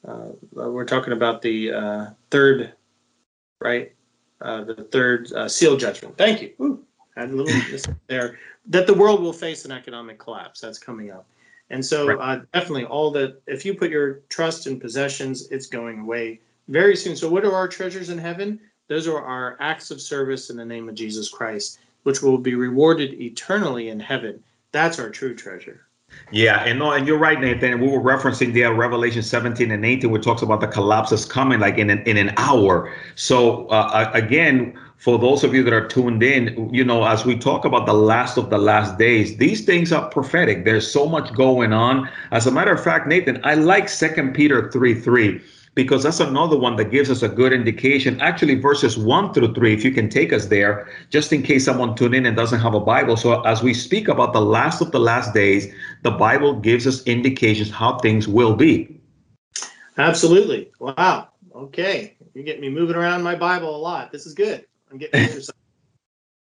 uh, 0.07 0.29
we're 0.53 0.85
talking 0.85 1.13
about 1.13 1.43
the 1.43 1.73
uh, 1.73 2.07
third, 2.31 2.73
right? 3.61 3.93
Uh, 4.41 4.65
the 4.65 4.75
third 4.75 5.33
uh, 5.33 5.49
seal 5.49 5.77
judgment. 5.77 6.17
Thank 6.19 6.43
you. 6.43 6.53
Ooh, 6.61 6.85
had 7.17 7.31
a 7.31 7.33
little 7.33 7.95
there. 8.07 8.39
That 8.67 8.87
the 8.87 8.95
world 8.95 9.23
will 9.23 9.33
face 9.33 9.65
an 9.65 9.73
economic 9.73 10.19
collapse. 10.19 10.61
That's 10.61 10.79
coming 10.79 11.11
up. 11.11 11.27
And 11.71 11.85
so, 11.85 12.07
right. 12.07 12.39
uh, 12.39 12.43
definitely, 12.55 12.85
all 12.85 13.11
that 13.13 13.43
if 13.47 13.65
you 13.65 13.75
put 13.75 13.91
your 13.91 14.21
trust 14.29 14.67
in 14.67 14.79
possessions, 14.79 15.49
it's 15.51 15.67
going 15.67 16.01
away 16.01 16.41
very 16.69 16.97
soon. 16.97 17.17
So, 17.17 17.29
what 17.29 17.45
are 17.45 17.53
our 17.53 17.69
treasures 17.69 18.11
in 18.11 18.19
heaven? 18.19 18.61
Those 18.89 19.09
are 19.09 19.21
our 19.21 19.57
acts 19.59 19.91
of 19.91 20.01
service 20.01 20.51
in 20.51 20.57
the 20.57 20.65
name 20.65 20.89
of 20.89 20.95
Jesus 20.95 21.29
Christ, 21.29 21.81
which 22.05 22.23
will 22.23 22.39
be 22.39 22.55
rewarded 22.55 23.21
eternally 23.21 23.89
in 23.89 23.99
heaven. 23.99 24.43
That's 24.71 25.01
our 25.01 25.11
true 25.11 25.35
treasure. 25.35 25.87
Yeah, 26.31 26.65
and 26.65 26.79
no, 26.79 26.93
and 26.93 27.07
you're 27.07 27.19
right, 27.19 27.41
Nathan. 27.41 27.81
We 27.81 27.89
were 27.89 28.01
referencing 28.01 28.55
there 28.55 28.73
Revelation 28.73 29.23
17 29.23 29.71
and 29.71 29.85
18, 29.85 30.11
which 30.11 30.25
talks 30.25 30.43
about 30.43 30.61
the 30.61 30.69
collapse 30.69 31.11
is 31.11 31.25
coming 31.25 31.59
like 31.59 31.79
in 31.79 31.91
an, 31.91 32.03
in 32.05 32.17
an 32.17 32.33
hour. 32.37 32.93
So 33.17 33.67
uh, 33.67 34.11
again, 34.15 34.79
for 34.99 35.19
those 35.19 35.45
of 35.45 35.55
you 35.55 35.63
that 35.63 35.73
are 35.73 35.87
tuned 35.87 36.23
in, 36.23 36.73
you 36.73 36.85
know, 36.85 37.05
as 37.05 37.25
we 37.25 37.39
talk 37.39 37.65
about 37.65 37.87
the 37.87 37.95
last 37.95 38.37
of 38.37 38.51
the 38.51 38.59
last 38.59 38.99
days, 38.99 39.37
these 39.37 39.65
things 39.65 39.93
are 39.93 40.09
prophetic. 40.09 40.65
There's 40.65 40.91
so 40.91 41.07
much 41.07 41.33
going 41.35 41.73
on. 41.73 42.09
As 42.33 42.47
a 42.47 42.51
matter 42.51 42.73
of 42.73 42.83
fact, 42.83 43.07
Nathan, 43.07 43.41
I 43.45 43.55
like 43.55 43.89
Second 43.89 44.35
Peter 44.35 44.71
3 44.71 44.95
3 44.95 45.41
because 45.77 46.03
that's 46.03 46.21
another 46.21 46.59
one 46.59 46.77
that 46.77 46.91
gives 46.91 47.11
us 47.11 47.23
a 47.23 47.29
good 47.29 47.53
indication. 47.53 48.19
Actually, 48.23 48.55
verses 48.55 48.97
1 48.97 49.35
through 49.35 49.53
3, 49.53 49.75
if 49.75 49.85
you 49.85 49.93
can 49.93 50.09
take 50.09 50.33
us 50.33 50.47
there, 50.47 50.89
just 51.11 51.33
in 51.33 51.43
case 51.43 51.67
someone 51.67 51.95
tune 51.95 52.15
in 52.15 52.25
and 52.25 52.35
doesn't 52.35 52.61
have 52.61 52.75
a 52.75 52.81
Bible. 52.81 53.17
So 53.17 53.43
as 53.43 53.63
we 53.63 53.75
speak 53.75 54.09
about 54.09 54.33
the 54.33 54.41
last 54.41 54.81
of 54.81 54.91
the 54.91 54.99
last 54.99 55.35
days, 55.35 55.71
the 56.03 56.11
Bible 56.11 56.59
gives 56.59 56.87
us 56.87 57.03
indications 57.05 57.71
how 57.71 57.99
things 57.99 58.27
will 58.27 58.57
be. 58.57 58.99
Absolutely. 59.99 60.73
Wow. 60.81 61.29
Okay. 61.55 62.17
You 62.33 62.43
get 62.43 62.61
me 62.61 62.71
moving 62.71 62.97
around 62.97 63.23
my 63.23 63.37
Bible 63.37 63.77
a 63.77 63.79
lot. 63.79 64.11
This 64.11 64.25
is 64.25 64.33
good. 64.33 64.65
I'm 64.97 65.01
getting 65.01 65.21
exercise. 65.21 65.51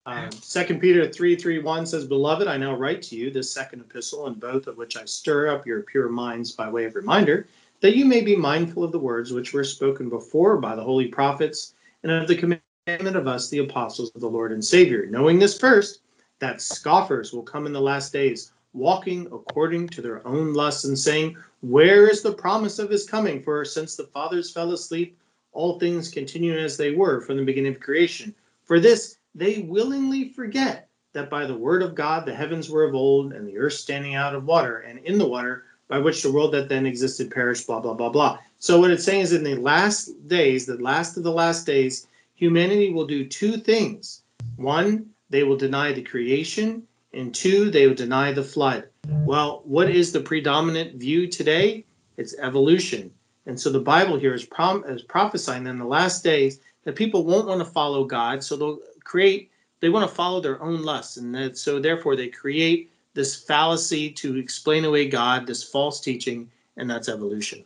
Um, 0.07 0.31
second 0.31 0.79
Peter 0.79 1.07
3 1.07 1.35
3 1.35 1.59
1 1.59 1.85
says, 1.85 2.05
Beloved, 2.05 2.47
I 2.47 2.57
now 2.57 2.75
write 2.75 3.03
to 3.03 3.15
you 3.15 3.29
this 3.29 3.53
second 3.53 3.81
epistle, 3.81 4.25
in 4.25 4.33
both 4.33 4.65
of 4.65 4.77
which 4.77 4.97
I 4.97 5.05
stir 5.05 5.49
up 5.49 5.67
your 5.67 5.83
pure 5.83 6.09
minds 6.09 6.51
by 6.51 6.67
way 6.67 6.85
of 6.85 6.95
reminder, 6.95 7.47
that 7.81 7.95
you 7.95 8.03
may 8.03 8.21
be 8.21 8.35
mindful 8.35 8.83
of 8.83 8.91
the 8.91 8.97
words 8.97 9.31
which 9.31 9.53
were 9.53 9.63
spoken 9.63 10.09
before 10.09 10.57
by 10.57 10.75
the 10.75 10.81
holy 10.81 11.05
prophets, 11.05 11.75
and 12.01 12.11
of 12.11 12.27
the 12.27 12.35
commandment 12.35 13.15
of 13.15 13.27
us, 13.27 13.47
the 13.49 13.59
apostles 13.59 14.11
of 14.15 14.21
the 14.21 14.27
Lord 14.27 14.51
and 14.51 14.65
Savior, 14.65 15.05
knowing 15.05 15.37
this 15.37 15.59
first, 15.59 16.01
that 16.39 16.61
scoffers 16.61 17.31
will 17.31 17.43
come 17.43 17.67
in 17.67 17.73
the 17.73 17.79
last 17.79 18.11
days, 18.11 18.53
walking 18.73 19.27
according 19.27 19.87
to 19.89 20.01
their 20.01 20.25
own 20.27 20.55
lusts, 20.55 20.85
and 20.85 20.97
saying, 20.97 21.37
Where 21.59 22.07
is 22.07 22.23
the 22.23 22.33
promise 22.33 22.79
of 22.79 22.89
his 22.89 23.07
coming? 23.07 23.43
For 23.43 23.63
since 23.65 23.95
the 23.95 24.05
fathers 24.07 24.49
fell 24.49 24.71
asleep, 24.71 25.15
all 25.51 25.79
things 25.79 26.09
continue 26.09 26.57
as 26.57 26.77
they 26.77 26.91
were 26.91 27.21
from 27.21 27.37
the 27.37 27.43
beginning 27.43 27.73
of 27.73 27.79
creation. 27.79 28.33
For 28.63 28.79
this 28.79 29.17
they 29.35 29.59
willingly 29.59 30.29
forget 30.29 30.87
that 31.13 31.29
by 31.29 31.45
the 31.45 31.57
word 31.57 31.81
of 31.81 31.95
God 31.95 32.25
the 32.25 32.35
heavens 32.35 32.69
were 32.69 32.83
of 32.83 32.95
old, 32.95 33.33
and 33.33 33.47
the 33.47 33.57
earth 33.57 33.73
standing 33.73 34.15
out 34.15 34.35
of 34.35 34.45
water, 34.45 34.79
and 34.79 34.99
in 34.99 35.17
the 35.17 35.27
water, 35.27 35.65
by 35.87 35.99
which 35.99 36.23
the 36.23 36.31
world 36.31 36.53
that 36.53 36.69
then 36.69 36.85
existed 36.85 37.29
perished, 37.29 37.67
blah, 37.67 37.81
blah, 37.81 37.93
blah, 37.93 38.09
blah. 38.09 38.39
So 38.59 38.79
what 38.79 38.91
it's 38.91 39.03
saying 39.03 39.21
is 39.21 39.33
in 39.33 39.43
the 39.43 39.55
last 39.55 40.27
days, 40.27 40.65
the 40.65 40.77
last 40.77 41.17
of 41.17 41.23
the 41.23 41.31
last 41.31 41.65
days, 41.65 42.07
humanity 42.35 42.93
will 42.93 43.05
do 43.05 43.27
two 43.27 43.57
things. 43.57 44.23
One, 44.55 45.09
they 45.29 45.43
will 45.43 45.57
deny 45.57 45.91
the 45.91 46.01
creation, 46.01 46.83
and 47.13 47.35
two, 47.35 47.69
they 47.69 47.87
will 47.87 47.95
deny 47.95 48.31
the 48.31 48.43
flood. 48.43 48.87
Well, 49.07 49.63
what 49.65 49.89
is 49.89 50.11
the 50.11 50.21
predominant 50.21 50.95
view 50.95 51.27
today? 51.27 51.85
It's 52.15 52.37
evolution. 52.37 53.11
And 53.45 53.59
so 53.59 53.69
the 53.69 53.79
Bible 53.79 54.17
here 54.17 54.33
is, 54.33 54.45
prom- 54.45 54.83
is 54.87 55.01
prophesying 55.01 55.67
in 55.67 55.77
the 55.77 55.85
last 55.85 56.23
days 56.23 56.59
that 56.83 56.95
people 56.95 57.25
won't 57.25 57.47
want 57.47 57.59
to 57.59 57.65
follow 57.65 58.03
God, 58.03 58.43
so 58.43 58.55
they'll 58.55 58.79
create. 59.03 59.51
They 59.79 59.89
want 59.89 60.07
to 60.07 60.15
follow 60.15 60.41
their 60.41 60.61
own 60.61 60.83
lusts, 60.83 61.17
and 61.17 61.33
that, 61.33 61.57
so 61.57 61.79
therefore 61.79 62.15
they 62.15 62.27
create 62.27 62.91
this 63.13 63.35
fallacy 63.35 64.11
to 64.11 64.37
explain 64.37 64.85
away 64.85 65.07
God, 65.07 65.47
this 65.47 65.63
false 65.63 65.99
teaching, 65.99 66.49
and 66.77 66.89
that's 66.89 67.09
evolution. 67.09 67.65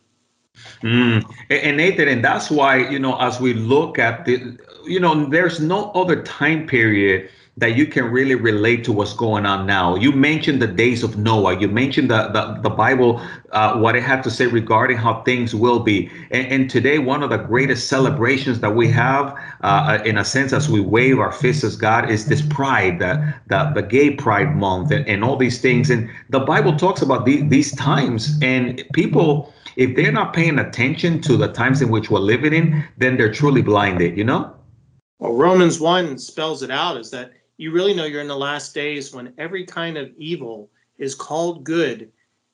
Mm. 0.82 1.24
And 1.50 1.76
Nathan, 1.76 2.08
and 2.08 2.24
that's 2.24 2.50
why 2.50 2.88
you 2.88 2.98
know, 2.98 3.18
as 3.20 3.38
we 3.38 3.52
look 3.52 3.98
at 3.98 4.24
the, 4.24 4.58
you 4.84 5.00
know, 5.00 5.26
there's 5.26 5.60
no 5.60 5.90
other 5.90 6.22
time 6.22 6.66
period 6.66 7.30
that 7.58 7.74
you 7.74 7.86
can 7.86 8.04
really 8.04 8.34
relate 8.34 8.84
to 8.84 8.92
what's 8.92 9.14
going 9.14 9.46
on 9.46 9.66
now. 9.66 9.96
You 9.96 10.12
mentioned 10.12 10.60
the 10.60 10.66
days 10.66 11.02
of 11.02 11.16
Noah. 11.16 11.58
You 11.58 11.68
mentioned 11.68 12.10
the 12.10 12.28
the, 12.28 12.60
the 12.60 12.68
Bible, 12.68 13.20
uh, 13.52 13.78
what 13.78 13.96
it 13.96 14.02
had 14.02 14.22
to 14.24 14.30
say 14.30 14.46
regarding 14.46 14.98
how 14.98 15.22
things 15.22 15.54
will 15.54 15.80
be. 15.80 16.10
And, 16.30 16.46
and 16.48 16.70
today, 16.70 16.98
one 16.98 17.22
of 17.22 17.30
the 17.30 17.38
greatest 17.38 17.88
celebrations 17.88 18.60
that 18.60 18.74
we 18.74 18.88
have, 18.88 19.38
uh, 19.62 19.98
in 20.04 20.18
a 20.18 20.24
sense, 20.24 20.52
as 20.52 20.68
we 20.68 20.80
wave 20.80 21.18
our 21.18 21.32
fists 21.32 21.64
as 21.64 21.76
God, 21.76 22.10
is 22.10 22.26
this 22.26 22.42
Pride, 22.42 22.98
the 22.98 23.34
the, 23.46 23.72
the 23.74 23.82
Gay 23.82 24.10
Pride 24.10 24.54
Month, 24.54 24.90
and, 24.90 25.06
and 25.08 25.24
all 25.24 25.36
these 25.36 25.58
things. 25.60 25.88
And 25.88 26.10
the 26.28 26.40
Bible 26.40 26.76
talks 26.76 27.00
about 27.00 27.24
the, 27.24 27.42
these 27.42 27.74
times, 27.76 28.38
and 28.42 28.84
people. 28.92 29.52
If 29.76 29.94
they're 29.94 30.10
not 30.10 30.32
paying 30.32 30.58
attention 30.58 31.20
to 31.20 31.36
the 31.36 31.48
times 31.48 31.82
in 31.82 31.90
which 31.90 32.10
we're 32.10 32.18
living 32.18 32.54
in, 32.54 32.82
then 32.96 33.18
they're 33.18 33.30
truly 33.30 33.60
blinded, 33.60 34.16
you 34.16 34.24
know? 34.24 34.56
Well, 35.18 35.34
Romans 35.34 35.80
1 35.80 36.16
spells 36.16 36.62
it 36.62 36.70
out 36.70 36.96
is 36.96 37.10
that 37.10 37.32
you 37.56 37.72
really 37.72 37.94
know 37.94 38.04
you're 38.04 38.20
in 38.20 38.28
the 38.28 38.36
last 38.36 38.74
days 38.74 39.14
when 39.14 39.32
every 39.38 39.64
kind 39.64 39.96
of 39.96 40.10
evil 40.16 40.70
is 40.98 41.14
called 41.14 41.64
good 41.64 42.10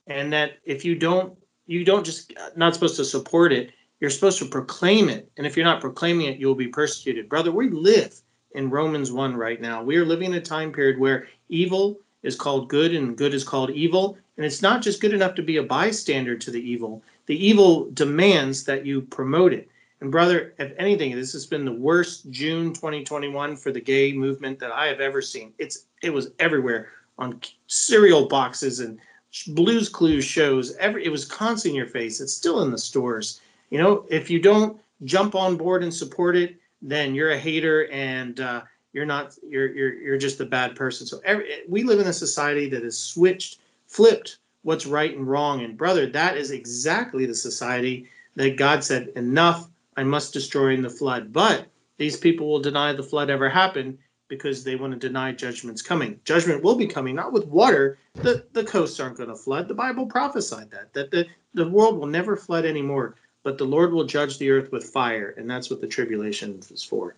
and 0.07 0.33
that 0.33 0.59
if 0.65 0.85
you 0.85 0.95
don't 0.95 1.37
you 1.67 1.85
don't 1.85 2.05
just 2.05 2.33
uh, 2.37 2.51
not 2.57 2.75
supposed 2.75 2.97
to 2.97 3.05
support 3.05 3.53
it 3.53 3.73
you're 4.01 4.11
supposed 4.11 4.41
to 4.41 4.47
proclaim 4.47 5.09
it. 5.09 5.31
And 5.37 5.47
if 5.47 5.57
you're 5.57 5.65
not 5.65 5.81
proclaiming 5.81 6.27
it 6.27 6.39
you'll 6.39 6.55
be 6.55 6.69
persecuted. 6.69 7.29
Brother 7.29 7.53
we 7.53 7.71
live 7.71 8.21
in 8.55 8.71
romans 8.71 9.13
1 9.13 9.37
right 9.37 9.61
now. 9.61 9.83
We 9.83 9.97
are 9.97 10.05
living 10.05 10.33
in 10.33 10.39
a 10.39 10.41
time 10.41 10.73
period 10.73 10.99
where 10.99 11.29
evil 11.49 11.99
is 12.23 12.37
called 12.37 12.69
good 12.69 12.95
and 12.95 13.17
good 13.17 13.35
is 13.35 13.45
called 13.45 13.71
evil. 13.71 14.17
And 14.37 14.47
it's 14.47 14.63
not 14.63 14.83
just 14.83 15.01
good 15.01 15.15
enough 15.15 15.35
to 15.37 15.43
be 15.43 15.59
a 15.59 15.63
bystander 15.63 16.37
to 16.37 16.51
the 16.51 16.61
evil. 16.61 17.03
The 17.27 17.47
evil 17.47 17.91
demands 17.93 18.65
that 18.65 18.87
you 18.87 19.03
promote 19.03 19.53
it 19.53 19.69
and 20.03 20.11
brother, 20.11 20.53
if 20.59 20.73
anything, 20.79 21.15
this 21.15 21.33
has 21.33 21.47
been 21.47 21.65
the 21.65 21.73
worst 21.73 22.29
June 22.31 22.75
2021 22.75 23.57
for 23.57 23.71
the 23.71 23.81
gay 23.81 24.13
movement 24.13 24.59
that 24.59 24.73
I 24.73 24.87
have 24.87 24.99
ever 25.01 25.23
seen. 25.23 25.53
It's 25.59 25.87
it 26.03 26.11
was 26.11 26.33
everywhere 26.41 26.89
on 27.19 27.41
cereal 27.69 28.27
boxes 28.27 28.81
and 28.81 28.99
Blue's 29.47 29.89
Clues 29.89 30.25
shows. 30.25 30.75
Every 30.79 31.05
it 31.05 31.09
was 31.09 31.25
constantly 31.25 31.79
in 31.79 31.85
your 31.85 31.93
face. 31.93 32.21
It's 32.21 32.35
still 32.35 32.63
in 32.63 32.73
the 32.73 32.79
stores. 32.79 33.41
You 33.71 33.79
know, 33.79 34.05
if 34.11 34.29
you 34.29 34.41
don't 34.41 34.77
jump 35.05 35.37
on 35.37 35.57
board 35.57 35.85
and 35.85 35.95
support 35.95 36.37
it, 36.37 36.57
then 36.83 37.15
you're 37.15 37.31
a 37.31 37.39
hater 37.39 37.89
and 37.93 38.41
uh, 38.41 38.63
you're 38.93 39.07
not. 39.07 39.39
You're 39.49 39.73
you're 39.73 39.95
you're 39.95 40.19
just 40.19 40.41
a 40.41 40.47
bad 40.47 40.75
person. 40.75 41.07
So 41.07 41.21
every, 41.25 41.61
we 41.69 41.85
live 41.85 42.01
in 42.01 42.09
a 42.09 42.13
society 42.13 42.69
that 42.71 42.83
has 42.83 42.99
switched, 42.99 43.59
flipped 43.87 44.39
what's 44.63 44.85
right 44.85 45.17
and 45.17 45.29
wrong. 45.29 45.63
And 45.63 45.77
brother, 45.77 46.07
that 46.07 46.37
is 46.37 46.51
exactly 46.51 47.25
the 47.25 47.37
society 47.37 48.09
that 48.35 48.57
God 48.57 48.83
said 48.83 49.13
enough 49.15 49.69
I 49.97 50.03
must 50.03 50.33
destroy 50.33 50.75
in 50.75 50.83
the 50.83 50.91
flood. 50.91 51.33
But 51.33 51.67
these 51.99 52.17
people 52.17 52.49
will 52.49 52.61
deny 52.61 52.93
the 52.93 53.03
flood 53.03 53.31
ever 53.31 53.49
happened 53.49 53.99
because 54.29 54.65
they 54.65 54.77
want 54.77 54.93
to 54.95 54.99
deny 54.99 55.33
judgment's 55.33 55.83
coming. 55.83 56.19
Judgment 56.25 56.63
will 56.63 56.75
be 56.75 56.87
coming, 56.87 57.15
not 57.15 57.33
with 57.33 57.47
water. 57.47 57.99
The, 58.15 58.47
the 58.53 58.65
coasts 58.65 58.99
aren't 58.99 59.19
going 59.19 59.29
to 59.29 59.37
flood. 59.37 59.69
The 59.69 59.75
Bible 59.75 60.07
prophesied 60.07 60.71
that, 60.71 60.93
that 60.95 61.11
the, 61.11 61.27
the 61.53 61.69
world 61.69 61.99
will 61.99 62.07
never 62.07 62.37
flood 62.37 62.65
anymore, 62.65 63.17
but 63.43 63.59
the 63.59 63.65
Lord 63.65 63.93
will 63.93 64.05
judge 64.05 64.39
the 64.39 64.51
earth 64.51 64.73
with 64.73 64.85
fire. 64.85 65.35
And 65.37 65.51
that's 65.51 65.69
what 65.69 65.83
the 65.83 65.87
tribulation 65.87 66.61
is 66.71 66.83
for. 66.83 67.15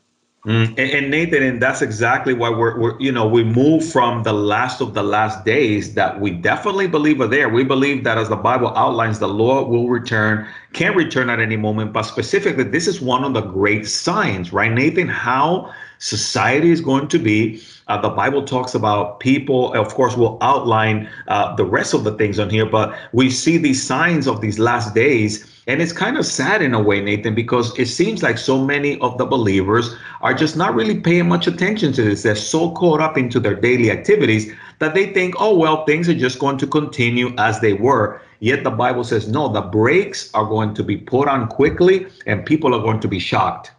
Mm, 0.47 0.69
and, 0.77 0.79
and, 0.79 1.11
Nathan, 1.11 1.43
and 1.43 1.63
that's 1.63 1.81
exactly 1.81 2.35
why 2.35 2.51
we're, 2.51 2.79
we're, 2.79 3.01
you 3.01 3.11
know, 3.11 3.27
we 3.27 3.43
move 3.43 3.91
from 3.91 4.25
the 4.25 4.33
last 4.35 4.83
of 4.83 4.93
the 4.93 5.03
last 5.03 5.43
days 5.47 5.95
that 5.95 6.21
we 6.21 6.33
definitely 6.33 6.87
believe 6.87 7.19
are 7.23 7.27
there. 7.27 7.49
We 7.49 7.65
believe 7.65 8.05
that 8.05 8.19
as 8.19 8.29
the 8.29 8.37
Bible 8.37 8.69
outlines, 8.77 9.19
the 9.19 9.29
Lord 9.29 9.69
will 9.69 9.89
return, 9.89 10.47
can't 10.75 10.95
return 10.97 11.31
at 11.31 11.41
any 11.41 11.57
moment, 11.57 11.95
but 11.95 12.03
specifically, 12.03 12.65
this 12.65 12.87
is 12.87 13.01
one 13.01 13.25
of 13.25 13.33
the 13.33 13.41
great 13.41 13.89
signs, 13.89 14.53
right, 14.53 14.71
Nathan? 14.71 15.09
How 15.09 15.73
society 16.05 16.71
is 16.71 16.83
going 16.83 17.09
to 17.09 17.19
be. 17.19 17.63
Uh, 17.89 17.99
the 17.99 18.11
Bible 18.11 18.45
talks 18.45 18.75
about 18.75 19.21
people, 19.21 19.73
of 19.73 19.95
course, 19.95 20.17
we'll 20.17 20.37
outline 20.43 21.09
uh, 21.29 21.57
the 21.57 21.65
rest 21.65 21.95
of 21.95 22.05
the 22.05 22.13
things 22.13 22.39
on 22.39 22.51
here, 22.51 22.67
but 22.67 22.95
we 23.13 23.31
see 23.31 23.57
these 23.57 23.83
signs 23.83 24.27
of 24.27 24.43
these 24.43 24.59
last 24.59 24.95
days. 24.95 25.51
And 25.67 25.81
it's 25.81 25.95
kind 25.95 26.19
of 26.19 26.27
sad 26.27 26.61
in 26.61 26.75
a 26.75 26.83
way, 26.83 27.01
Nathan, 27.01 27.35
because 27.35 27.79
it 27.79 27.87
seems 27.87 28.23
like 28.23 28.37
so 28.37 28.63
many 28.63 29.01
of 29.01 29.17
the 29.17 29.25
believers 29.25 29.95
are 30.21 30.35
just 30.35 30.59
not 30.59 30.75
really 30.75 31.01
paying 31.01 31.27
much 31.27 31.47
attention 31.47 31.95
to 31.95 32.03
this. 32.03 32.23
They're 32.23 32.37
so 32.37 32.73
caught 32.73 33.01
up 33.01 33.17
into 33.17 33.41
their 33.41 33.55
daily 33.55 33.91
activities 33.91 34.53
that 34.81 34.93
they 34.93 35.07
think, 35.07 35.35
oh, 35.39 35.57
well, 35.57 35.87
things 35.87 36.07
are 36.11 36.15
just 36.15 36.39
going 36.39 36.59
to 36.59 36.67
continue 36.67 37.35
as 37.39 37.61
they 37.61 37.73
were. 37.73 38.21
Yet 38.41 38.63
the 38.63 38.71
Bible 38.71 39.05
says, 39.05 39.27
no, 39.27 39.49
the 39.49 39.63
brakes 39.63 40.31
are 40.35 40.45
going 40.45 40.75
to 40.75 40.83
be 40.83 40.99
put 40.99 41.29
on 41.29 41.49
quickly 41.49 42.09
and 42.27 42.45
people 42.45 42.75
are 42.75 42.83
going 42.83 43.01
to 43.01 43.09
be 43.09 43.19
shocked. 43.19 43.73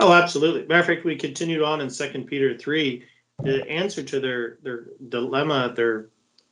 Oh, 0.00 0.12
absolutely. 0.12 0.66
Matter 0.66 0.80
of 0.80 0.86
fact, 0.86 1.04
we 1.04 1.16
continued 1.16 1.62
on 1.62 1.80
in 1.80 1.90
Second 1.90 2.26
Peter 2.26 2.56
three. 2.56 3.04
The 3.42 3.68
answer 3.68 4.02
to 4.02 4.20
their 4.20 4.58
their 4.62 4.86
dilemma, 5.08 5.72
their 5.74 6.06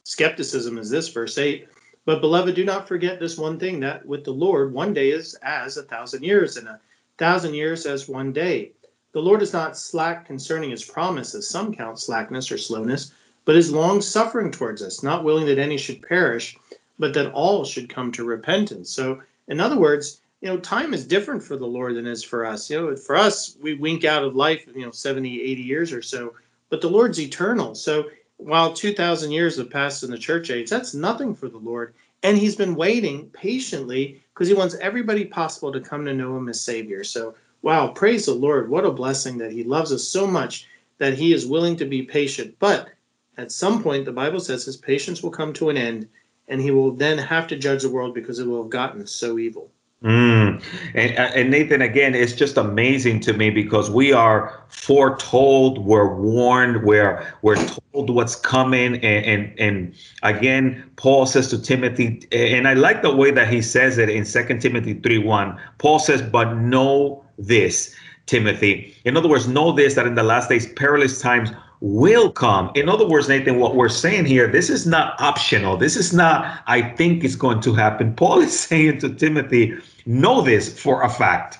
skepticism, 0.05 0.79
is 0.79 0.91
this 0.91 1.09
verse 1.09 1.39
eight. 1.39 1.69
But 2.05 2.21
beloved, 2.21 2.55
do 2.55 2.65
not 2.65 2.87
forget 2.87 3.19
this 3.19 3.37
one 3.37 3.59
thing 3.59 3.81
that 3.81 4.07
with 4.07 4.23
the 4.23 4.33
Lord, 4.33 4.73
one 4.73 4.95
day 4.95 5.11
is 5.11 5.35
as 5.43 5.77
a 5.77 5.83
thousand 5.83 6.23
years, 6.23 6.57
and 6.57 6.69
a 6.69 6.81
thousand 7.19 7.55
years 7.55 7.85
as 7.87 8.09
one 8.09 8.33
day. 8.33 8.71
The 9.13 9.23
Lord 9.23 9.43
is 9.43 9.53
not 9.53 9.77
slack 9.77 10.27
concerning 10.27 10.71
his 10.71 10.85
promise, 10.85 11.35
as 11.35 11.49
some 11.49 11.75
count 11.75 11.99
slackness 11.99 12.53
or 12.53 12.59
slowness, 12.59 13.13
but 13.45 13.57
is 13.57 13.73
long 13.73 14.01
suffering 14.01 14.53
towards 14.53 14.83
us, 14.83 15.03
not 15.03 15.25
willing 15.25 15.47
that 15.47 15.59
any 15.59 15.79
should 15.79 16.03
perish, 16.03 16.57
but 16.99 17.15
that 17.15 17.33
all 17.33 17.65
should 17.65 17.89
come 17.89 18.13
to 18.13 18.25
repentance. 18.25 18.91
So, 18.91 19.21
in 19.49 19.59
other 19.59 19.79
words, 19.79 20.21
you 20.47 20.53
know, 20.53 20.61
time 20.61 20.95
is 20.95 21.05
different 21.05 21.43
for 21.43 21.57
the 21.57 21.67
Lord 21.67 21.97
than 21.97 22.07
is 22.07 22.23
for 22.23 22.47
us. 22.47 22.71
You 22.71 22.81
know, 22.81 22.97
for 22.97 23.17
us, 23.17 23.57
we 23.61 23.75
wink 23.75 24.05
out 24.05 24.23
of 24.23 24.37
life, 24.37 24.65
you 24.77 24.85
know, 24.85 24.93
70, 24.93 25.43
80 25.43 25.61
years 25.61 25.93
or 25.93 26.01
so, 26.01 26.35
but 26.71 26.81
the 26.81 26.89
Lord's 26.89 27.19
eternal. 27.19 27.75
So 27.75 28.11
while 28.37 28.73
2,000 28.73 29.33
years 29.33 29.57
have 29.57 29.71
passed 29.71 30.05
in 30.05 30.11
the 30.13 30.17
church 30.17 30.53
age, 30.53 30.71
that's 30.71 30.95
nothing 30.95 31.35
for 31.35 31.49
the 31.49 31.59
Lord. 31.59 31.95
And 32.23 32.39
he's 32.39 32.55
been 32.55 32.77
waiting 32.77 33.29
patiently 33.31 34.23
because 34.33 34.47
he 34.47 34.55
wants 34.55 34.77
everybody 34.77 35.25
possible 35.25 35.73
to 35.73 35.81
come 35.81 36.05
to 36.05 36.15
know 36.15 36.37
him 36.37 36.49
as 36.49 36.61
Savior. 36.61 37.03
So, 37.03 37.35
wow, 37.63 37.89
praise 37.89 38.27
the 38.27 38.35
Lord. 38.35 38.71
What 38.71 38.85
a 38.85 38.93
blessing 38.93 39.39
that 39.39 39.51
he 39.51 39.65
loves 39.65 39.91
us 39.91 40.07
so 40.07 40.29
much 40.29 40.69
that 40.99 41.15
he 41.15 41.33
is 41.33 41.45
willing 41.45 41.75
to 41.79 41.87
be 41.87 42.03
patient. 42.03 42.55
But 42.61 42.91
at 43.37 43.51
some 43.51 43.83
point, 43.83 44.05
the 44.05 44.13
Bible 44.13 44.39
says 44.39 44.65
his 44.65 44.77
patience 44.77 45.25
will 45.25 45.33
come 45.33 45.53
to 45.55 45.71
an 45.71 45.77
end 45.77 46.09
and 46.47 46.61
he 46.61 46.71
will 46.71 46.93
then 46.93 47.19
have 47.19 47.49
to 47.49 47.57
judge 47.57 47.83
the 47.83 47.91
world 47.91 48.15
because 48.15 48.39
it 48.39 48.47
will 48.47 48.63
have 48.63 48.71
gotten 48.71 49.09
so 49.09 49.41
evil. 49.41 49.73
Mm. 50.05 50.63
And, 50.95 51.19
uh, 51.19 51.31
and 51.35 51.51
Nathan, 51.51 51.81
again, 51.81 52.15
it's 52.15 52.35
just 52.35 52.59
amazing 52.59 53.21
to 53.21 53.33
me 53.33 53.49
because 53.49 53.91
we 53.91 54.13
are 54.13 54.63
foretold, 54.69 55.79
we're 55.87 56.15
warned, 56.15 56.85
we're 56.85 57.27
we're 57.41 57.57
told 57.57 58.11
what's 58.11 58.37
coming, 58.37 58.97
and 58.97 59.25
and, 59.25 59.59
and 59.59 59.95
again, 60.23 60.91
Paul 60.97 61.25
says 61.25 61.49
to 61.49 61.61
Timothy, 61.61 62.29
and 62.31 62.69
I 62.69 62.75
like 62.75 63.01
the 63.01 63.15
way 63.15 63.31
that 63.31 63.49
he 63.49 63.63
says 63.63 63.97
it 63.97 64.11
in 64.11 64.27
Second 64.27 64.61
Timothy 64.61 64.95
three 64.95 65.19
one. 65.19 65.59
Paul 65.79 65.99
says, 65.99 66.21
"But 66.21 66.59
know 66.59 67.25
this, 67.39 67.95
Timothy." 68.27 68.95
In 69.07 69.17
other 69.17 69.31
words, 69.31 69.49
know 69.49 69.73
this 69.73 69.95
that 69.95 70.07
in 70.07 70.15
the 70.15 70.23
last 70.23 70.51
days, 70.51 70.71
perilous 70.75 71.23
times 71.23 71.51
will 71.81 72.31
come. 72.31 72.71
In 72.75 72.89
other 72.89 73.07
words, 73.07 73.29
Nathan, 73.29 73.59
what 73.59 73.75
we're 73.75 73.89
saying 73.89 74.25
here, 74.25 74.49
this 74.49 74.71
is 74.71 74.87
not 74.87 75.21
optional. 75.21 75.77
This 75.77 75.97
is 75.97 76.13
not, 76.13 76.61
I 76.67 76.83
think 76.83 77.25
it's 77.25 77.37
going 77.37 77.61
to 77.61 77.75
happen. 77.75 78.15
Paul 78.17 78.41
is 78.41 78.59
saying 78.59 78.99
to 79.01 79.15
Timothy, 79.15 79.77
know 80.07 80.41
this 80.41 80.79
for 80.79 81.03
a 81.03 81.09
fact. 81.09 81.59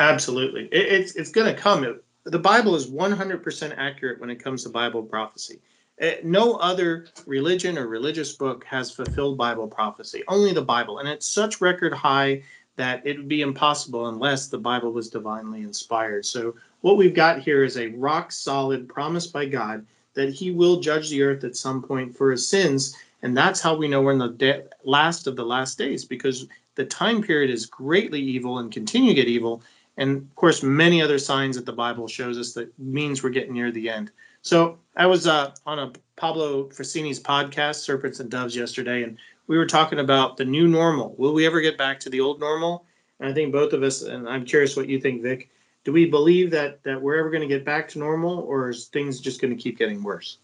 Absolutely. 0.00 0.68
It, 0.72 0.92
it's 0.92 1.16
it's 1.16 1.30
going 1.30 1.52
to 1.52 1.60
come. 1.60 2.00
The 2.24 2.38
Bible 2.38 2.74
is 2.74 2.90
100% 2.90 3.74
accurate 3.76 4.20
when 4.20 4.30
it 4.30 4.36
comes 4.36 4.62
to 4.62 4.68
Bible 4.68 5.02
prophecy. 5.02 5.60
Eh, 5.98 6.16
no 6.24 6.54
other 6.54 7.06
religion 7.26 7.78
or 7.78 7.86
religious 7.86 8.32
book 8.32 8.64
has 8.64 8.90
fulfilled 8.90 9.36
Bible 9.36 9.68
prophecy, 9.68 10.22
only 10.28 10.52
the 10.52 10.62
Bible. 10.62 10.98
And 10.98 11.08
it's 11.08 11.26
such 11.26 11.60
record 11.60 11.92
high 11.92 12.42
that 12.76 13.06
it 13.06 13.16
would 13.16 13.28
be 13.28 13.42
impossible 13.42 14.08
unless 14.08 14.48
the 14.48 14.58
Bible 14.58 14.92
was 14.92 15.10
divinely 15.10 15.62
inspired. 15.62 16.24
So 16.24 16.54
what 16.80 16.96
we've 16.96 17.14
got 17.14 17.40
here 17.40 17.64
is 17.64 17.76
a 17.76 17.88
rock 17.88 18.32
solid 18.32 18.88
promise 18.88 19.26
by 19.26 19.46
God 19.46 19.86
that 20.14 20.30
he 20.30 20.50
will 20.50 20.80
judge 20.80 21.10
the 21.10 21.22
earth 21.22 21.44
at 21.44 21.56
some 21.56 21.82
point 21.82 22.16
for 22.16 22.30
his 22.30 22.46
sins. 22.46 22.96
And 23.22 23.36
that's 23.36 23.60
how 23.60 23.76
we 23.76 23.88
know 23.88 24.02
we're 24.02 24.12
in 24.12 24.18
the 24.18 24.28
de- 24.28 24.64
last 24.84 25.26
of 25.26 25.36
the 25.36 25.44
last 25.44 25.78
days 25.78 26.04
because 26.04 26.46
the 26.74 26.84
time 26.84 27.22
period 27.22 27.50
is 27.50 27.66
greatly 27.66 28.20
evil 28.20 28.58
and 28.58 28.72
continue 28.72 29.10
to 29.10 29.14
get 29.14 29.28
evil. 29.28 29.62
And 29.96 30.16
of 30.16 30.34
course, 30.34 30.62
many 30.62 31.02
other 31.02 31.18
signs 31.18 31.56
that 31.56 31.66
the 31.66 31.72
Bible 31.72 32.08
shows 32.08 32.38
us 32.38 32.52
that 32.54 32.76
means 32.78 33.22
we're 33.22 33.30
getting 33.30 33.52
near 33.52 33.70
the 33.70 33.90
end. 33.90 34.10
So 34.42 34.78
I 34.96 35.06
was 35.06 35.26
uh, 35.26 35.52
on 35.66 35.78
a 35.78 35.92
Pablo 36.16 36.68
Frassini's 36.70 37.20
podcast, 37.20 37.76
Serpents 37.76 38.20
and 38.20 38.30
Doves, 38.30 38.56
yesterday, 38.56 39.04
and 39.04 39.16
we 39.46 39.58
were 39.58 39.66
talking 39.66 39.98
about 39.98 40.36
the 40.36 40.44
new 40.44 40.68
normal. 40.68 41.14
Will 41.18 41.34
we 41.34 41.46
ever 41.46 41.60
get 41.60 41.78
back 41.78 42.00
to 42.00 42.10
the 42.10 42.20
old 42.20 42.40
normal? 42.40 42.86
And 43.20 43.30
I 43.30 43.34
think 43.34 43.52
both 43.52 43.72
of 43.72 43.82
us, 43.82 44.02
and 44.02 44.28
I'm 44.28 44.44
curious 44.44 44.76
what 44.76 44.88
you 44.88 45.00
think, 45.00 45.22
Vic, 45.22 45.50
do 45.84 45.92
we 45.92 46.06
believe 46.06 46.50
that 46.52 46.82
that 46.84 47.00
we're 47.00 47.18
ever 47.18 47.30
going 47.30 47.42
to 47.42 47.48
get 47.48 47.64
back 47.64 47.88
to 47.90 47.98
normal, 47.98 48.38
or 48.40 48.70
is 48.70 48.86
things 48.86 49.20
just 49.20 49.40
going 49.40 49.54
to 49.54 49.60
keep 49.60 49.78
getting 49.78 50.02
worse? 50.02 50.38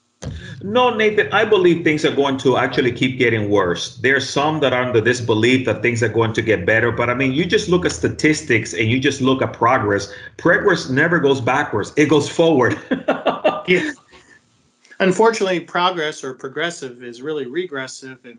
No, 0.62 0.92
Nathan, 0.92 1.32
I 1.32 1.44
believe 1.44 1.84
things 1.84 2.04
are 2.04 2.14
going 2.14 2.38
to 2.38 2.56
actually 2.56 2.90
keep 2.90 3.18
getting 3.18 3.48
worse. 3.48 3.96
There's 3.98 4.28
some 4.28 4.58
that 4.60 4.72
are 4.72 4.82
under 4.82 5.00
this 5.00 5.20
belief 5.20 5.64
that 5.66 5.80
things 5.80 6.02
are 6.02 6.08
going 6.08 6.32
to 6.32 6.42
get 6.42 6.66
better. 6.66 6.90
But 6.90 7.08
I 7.08 7.14
mean, 7.14 7.32
you 7.32 7.44
just 7.44 7.68
look 7.68 7.86
at 7.86 7.92
statistics 7.92 8.72
and 8.74 8.88
you 8.88 8.98
just 8.98 9.20
look 9.20 9.42
at 9.42 9.52
progress. 9.52 10.12
Progress 10.36 10.88
never 10.88 11.20
goes 11.20 11.40
backwards, 11.40 11.92
it 11.96 12.06
goes 12.08 12.28
forward. 12.28 12.76
yeah. 13.68 13.92
Unfortunately, 15.00 15.60
progress 15.60 16.24
or 16.24 16.34
progressive 16.34 17.04
is 17.04 17.22
really 17.22 17.46
regressive 17.46 18.18
and 18.24 18.38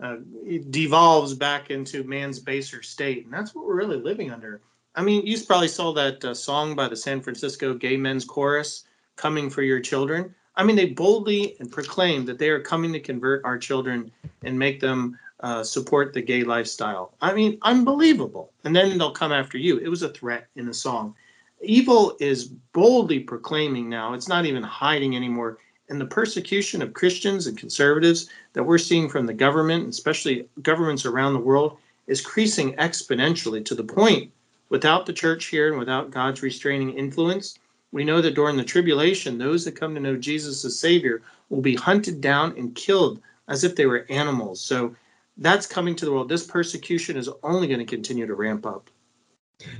uh, 0.00 0.16
it 0.44 0.70
devolves 0.70 1.34
back 1.34 1.70
into 1.70 2.04
man's 2.04 2.38
baser 2.38 2.82
state. 2.82 3.24
And 3.24 3.32
that's 3.32 3.54
what 3.54 3.66
we're 3.66 3.76
really 3.76 3.96
living 3.96 4.30
under. 4.30 4.60
I 4.94 5.02
mean, 5.02 5.26
you 5.26 5.38
probably 5.40 5.68
saw 5.68 5.92
that 5.92 6.24
uh, 6.24 6.34
song 6.34 6.74
by 6.74 6.88
the 6.88 6.96
San 6.96 7.20
Francisco 7.20 7.74
Gay 7.74 7.96
Men's 7.96 8.24
Chorus, 8.24 8.84
Coming 9.16 9.50
for 9.50 9.62
Your 9.62 9.80
Children. 9.80 10.34
I 10.56 10.64
mean, 10.64 10.76
they 10.76 10.86
boldly 10.86 11.56
and 11.60 11.70
proclaim 11.70 12.24
that 12.26 12.38
they 12.38 12.48
are 12.48 12.60
coming 12.60 12.92
to 12.94 13.00
convert 13.00 13.44
our 13.44 13.58
children 13.58 14.10
and 14.42 14.58
make 14.58 14.80
them 14.80 15.18
uh, 15.40 15.62
support 15.62 16.14
the 16.14 16.22
gay 16.22 16.44
lifestyle. 16.44 17.12
I 17.20 17.34
mean, 17.34 17.58
unbelievable. 17.62 18.52
And 18.64 18.74
then 18.74 18.96
they'll 18.96 19.10
come 19.10 19.32
after 19.32 19.58
you. 19.58 19.78
It 19.78 19.88
was 19.88 20.02
a 20.02 20.08
threat 20.08 20.46
in 20.56 20.66
the 20.66 20.74
song. 20.74 21.14
Evil 21.62 22.16
is 22.20 22.46
boldly 22.72 23.20
proclaiming 23.20 23.88
now, 23.88 24.14
it's 24.14 24.28
not 24.28 24.46
even 24.46 24.62
hiding 24.62 25.16
anymore. 25.16 25.58
And 25.88 26.00
the 26.00 26.06
persecution 26.06 26.82
of 26.82 26.94
Christians 26.94 27.46
and 27.46 27.56
conservatives 27.56 28.28
that 28.54 28.64
we're 28.64 28.78
seeing 28.78 29.08
from 29.08 29.26
the 29.26 29.34
government, 29.34 29.88
especially 29.88 30.48
governments 30.62 31.06
around 31.06 31.32
the 31.32 31.38
world, 31.40 31.78
is 32.06 32.20
increasing 32.20 32.74
exponentially 32.74 33.64
to 33.64 33.74
the 33.74 33.84
point 33.84 34.32
Without 34.68 35.06
the 35.06 35.12
church 35.12 35.46
here 35.46 35.68
and 35.68 35.78
without 35.78 36.10
God's 36.10 36.42
restraining 36.42 36.92
influence, 36.94 37.58
we 37.92 38.02
know 38.02 38.20
that 38.20 38.34
during 38.34 38.56
the 38.56 38.64
tribulation, 38.64 39.38
those 39.38 39.64
that 39.64 39.78
come 39.78 39.94
to 39.94 40.00
know 40.00 40.16
Jesus 40.16 40.64
as 40.64 40.78
Savior 40.78 41.22
will 41.50 41.60
be 41.60 41.76
hunted 41.76 42.20
down 42.20 42.52
and 42.56 42.74
killed 42.74 43.20
as 43.48 43.62
if 43.62 43.76
they 43.76 43.86
were 43.86 44.06
animals. 44.10 44.60
So 44.60 44.94
that's 45.36 45.68
coming 45.68 45.94
to 45.96 46.04
the 46.04 46.10
world. 46.10 46.28
This 46.28 46.46
persecution 46.46 47.16
is 47.16 47.30
only 47.44 47.68
going 47.68 47.78
to 47.78 47.84
continue 47.84 48.26
to 48.26 48.34
ramp 48.34 48.66
up. 48.66 48.90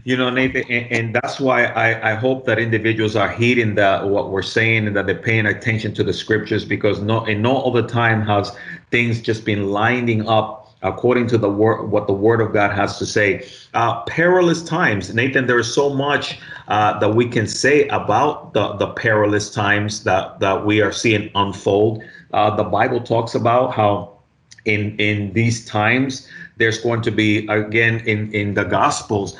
You 0.04 0.16
know, 0.16 0.30
Nathan, 0.30 0.64
and, 0.70 0.90
and 0.90 1.14
that's 1.14 1.38
why 1.38 1.64
I, 1.64 2.12
I 2.12 2.14
hope 2.14 2.46
that 2.46 2.58
individuals 2.58 3.14
are 3.14 3.28
heeding 3.28 3.74
that 3.74 4.08
what 4.08 4.30
we're 4.30 4.40
saying 4.40 4.86
and 4.86 4.96
that 4.96 5.06
they're 5.06 5.14
paying 5.14 5.44
attention 5.46 5.92
to 5.94 6.04
the 6.04 6.14
scriptures 6.14 6.64
because 6.64 7.00
no, 7.02 7.24
in 7.26 7.42
no 7.42 7.62
other 7.62 7.86
time 7.86 8.22
has 8.22 8.56
things 8.90 9.20
just 9.20 9.44
been 9.44 9.68
lining 9.70 10.26
up 10.28 10.74
according 10.82 11.26
to 11.26 11.36
the 11.38 11.50
word 11.50 11.90
what 11.90 12.06
the 12.06 12.12
word 12.12 12.40
of 12.40 12.54
god 12.54 12.70
has 12.70 12.98
to 12.98 13.04
say. 13.04 13.46
Uh, 13.74 14.02
perilous 14.04 14.62
times. 14.62 15.12
Nathan 15.12 15.46
there 15.46 15.58
is 15.58 15.74
so 15.74 15.90
much 15.90 16.38
uh, 16.68 16.98
that 16.98 17.14
we 17.14 17.28
can 17.28 17.46
say 17.46 17.86
about 17.88 18.54
the, 18.54 18.72
the 18.74 18.88
perilous 18.88 19.50
times 19.50 20.04
that, 20.04 20.40
that 20.40 20.64
we 20.64 20.80
are 20.80 20.92
seeing 20.92 21.30
unfold. 21.34 22.02
Uh, 22.32 22.54
the 22.56 22.64
bible 22.64 23.00
talks 23.00 23.34
about 23.34 23.74
how 23.74 24.16
in 24.64 24.96
in 24.98 25.32
these 25.34 25.66
times 25.66 26.28
there's 26.56 26.78
going 26.78 27.02
to 27.02 27.10
be 27.10 27.46
again 27.48 28.00
in 28.06 28.32
in 28.32 28.54
the 28.54 28.64
gospels 28.64 29.36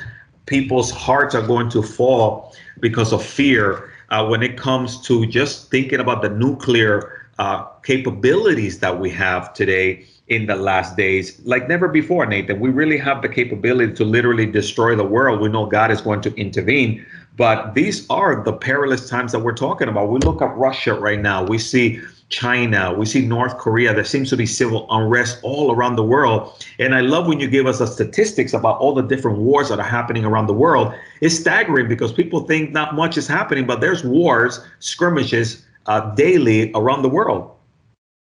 people's 0.47 0.89
hearts 0.91 1.35
are 1.35 1.45
going 1.45 1.69
to 1.69 1.83
fall 1.83 2.53
because 2.79 3.13
of 3.13 3.23
fear 3.23 3.91
uh, 4.09 4.25
when 4.25 4.41
it 4.41 4.57
comes 4.57 4.99
to 5.01 5.25
just 5.27 5.69
thinking 5.69 5.99
about 5.99 6.21
the 6.21 6.29
nuclear 6.29 7.29
uh, 7.37 7.63
capabilities 7.83 8.79
that 8.79 8.99
we 8.99 9.09
have 9.11 9.53
today 9.53 10.05
in 10.27 10.45
the 10.47 10.55
last 10.55 10.97
days 10.97 11.39
like 11.45 11.69
never 11.69 11.87
before, 11.87 12.25
Nathan. 12.25 12.59
We 12.59 12.69
really 12.69 12.97
have 12.97 13.21
the 13.21 13.29
capability 13.29 13.93
to 13.93 14.03
literally 14.03 14.45
destroy 14.45 14.95
the 14.95 15.05
world. 15.05 15.39
We 15.39 15.49
know 15.49 15.65
God 15.67 15.91
is 15.91 16.01
going 16.01 16.21
to 16.21 16.35
intervene, 16.35 17.05
But 17.37 17.75
these 17.75 18.09
are 18.09 18.43
the 18.43 18.53
perilous 18.53 19.07
times 19.07 19.31
that 19.31 19.39
we're 19.39 19.53
talking 19.53 19.87
about. 19.87 20.09
We 20.09 20.19
look 20.19 20.41
at 20.41 20.57
Russia 20.57 20.95
right 20.95 21.21
now. 21.21 21.43
We 21.43 21.59
see 21.59 22.01
China, 22.29 22.93
we 22.93 23.05
see 23.05 23.25
North 23.25 23.57
Korea. 23.57 23.93
There 23.93 24.03
seems 24.03 24.29
to 24.31 24.37
be 24.37 24.45
civil 24.45 24.85
unrest 24.89 25.39
all 25.43 25.71
around 25.71 25.95
the 25.95 26.03
world. 26.03 26.65
And 26.77 26.93
I 26.93 27.01
love 27.01 27.25
when 27.25 27.39
you 27.39 27.47
give 27.47 27.65
us 27.65 27.79
the 27.79 27.87
statistics 27.87 28.53
about 28.53 28.79
all 28.79 28.93
the 28.93 29.01
different 29.01 29.37
wars 29.37 29.69
that 29.69 29.79
are 29.79 29.87
happening 29.87 30.25
around 30.25 30.47
the 30.47 30.53
world. 30.53 30.93
It's 31.21 31.35
staggering 31.35 31.87
because 31.87 32.11
people 32.11 32.41
think 32.41 32.71
not 32.71 32.95
much 32.95 33.17
is 33.17 33.27
happening, 33.27 33.65
but 33.65 33.79
there's 33.79 34.03
wars, 34.03 34.59
skirmishes 34.79 35.65
uh, 35.85 36.13
daily 36.15 36.71
around 36.75 37.01
the 37.01 37.09
world. 37.09 37.51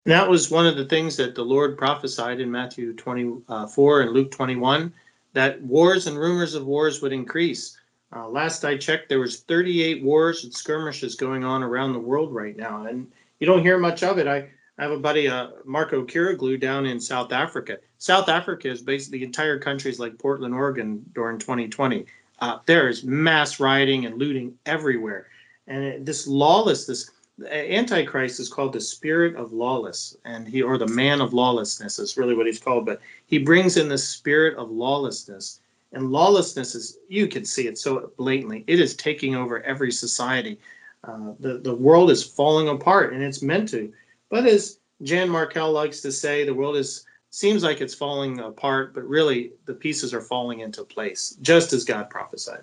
that 0.07 0.29
was 0.29 0.51
one 0.51 0.67
of 0.67 0.77
the 0.77 0.87
things 0.87 1.17
that 1.19 1.35
the 1.35 1.45
Lord 1.45 1.77
prophesied 1.77 2.41
in 2.41 2.51
Matthew 2.51 2.95
24 2.95 4.01
and 4.01 4.13
Luke 4.13 4.31
21 4.31 4.93
that 5.35 5.63
wars 5.63 6.07
and 6.07 6.19
rumors 6.19 6.55
of 6.55 6.65
wars 6.65 7.03
would 7.03 7.13
increase. 7.13 7.77
Uh, 8.17 8.29
last 8.29 8.65
I 8.65 8.77
checked, 8.77 9.09
there 9.09 9.21
was 9.21 9.41
38 9.41 10.03
wars 10.03 10.43
and 10.43 10.53
skirmishes 10.53 11.15
going 11.15 11.45
on 11.45 11.63
around 11.63 11.93
the 11.93 12.01
world 12.01 12.35
right 12.35 12.57
now, 12.57 12.87
and 12.87 13.07
you 13.41 13.47
don't 13.47 13.63
hear 13.63 13.79
much 13.79 14.03
of 14.03 14.19
it. 14.19 14.29
I, 14.29 14.49
I 14.79 14.83
have 14.83 14.93
a 14.93 14.99
buddy, 14.99 15.27
uh, 15.27 15.49
Marco 15.65 16.05
Kiriglu, 16.05 16.61
down 16.61 16.87
in 16.87 17.01
South 17.01 17.33
Africa. 17.33 17.79
South 17.99 18.29
Africa 18.29 18.71
is 18.71 18.83
basically 18.83 19.19
the 19.19 19.25
entire 19.25 19.59
country 19.59 19.91
is 19.91 19.99
like 19.99 20.19
Portland, 20.19 20.55
Oregon 20.55 21.05
during 21.15 21.39
2020. 21.39 22.07
Uh, 22.39 22.59
there 22.67 22.89
is 22.89 23.03
mass 23.03 23.59
rioting 23.59 24.07
and 24.07 24.19
looting 24.19 24.55
everywhere, 24.67 25.27
and 25.67 25.83
it, 25.83 26.07
this 26.07 26.27
lawlessness. 26.27 27.11
Antichrist 27.51 28.39
is 28.39 28.51
called 28.51 28.75
the 28.75 28.81
spirit 28.81 29.35
of 29.35 29.53
lawless, 29.53 30.15
and 30.27 30.47
he 30.47 30.61
or 30.61 30.77
the 30.77 30.87
man 30.89 31.23
of 31.23 31.33
lawlessness 31.33 31.99
is 31.99 32.19
really 32.19 32.35
what 32.35 32.45
he's 32.45 32.61
called. 32.61 32.85
But 32.85 33.01
he 33.27 33.39
brings 33.39 33.79
in 33.79 33.89
the 33.89 33.97
spirit 33.97 34.59
of 34.59 34.71
lawlessness, 34.71 35.61
and 35.93 36.11
lawlessness 36.11 36.75
is 36.75 36.99
you 37.09 37.29
can 37.29 37.47
see 37.47 37.67
it 37.67 37.79
so 37.79 38.13
blatantly. 38.19 38.65
It 38.67 38.79
is 38.79 38.95
taking 38.95 39.37
over 39.37 39.63
every 39.63 39.91
society. 39.91 40.59
Uh, 41.05 41.33
the 41.39 41.59
the 41.59 41.75
world 41.75 42.11
is 42.11 42.23
falling 42.23 42.69
apart, 42.69 43.13
and 43.13 43.23
it's 43.23 43.43
meant 43.43 43.69
to. 43.71 43.93
But 44.29 44.47
as 44.47 44.79
Jan 45.03 45.29
Markell 45.29 45.73
likes 45.73 46.01
to 46.03 46.13
say, 46.13 46.45
the 46.45 46.55
world 46.55 46.77
is 46.77 47.07
seems 47.31 47.63
like 47.63 47.81
it's 47.81 47.95
falling 47.95 48.41
apart, 48.41 48.93
but 48.93 49.09
really 49.09 49.53
the 49.65 49.75
pieces 49.75 50.13
are 50.13 50.21
falling 50.21 50.61
into 50.61 50.85
place, 50.85 51.37
just 51.41 51.73
as 51.73 51.85
God 51.85 52.11
prophesied. 52.11 52.63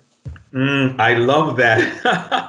Mm, 0.52 0.98
I 1.00 1.14
love 1.14 1.56
that. 1.56 1.78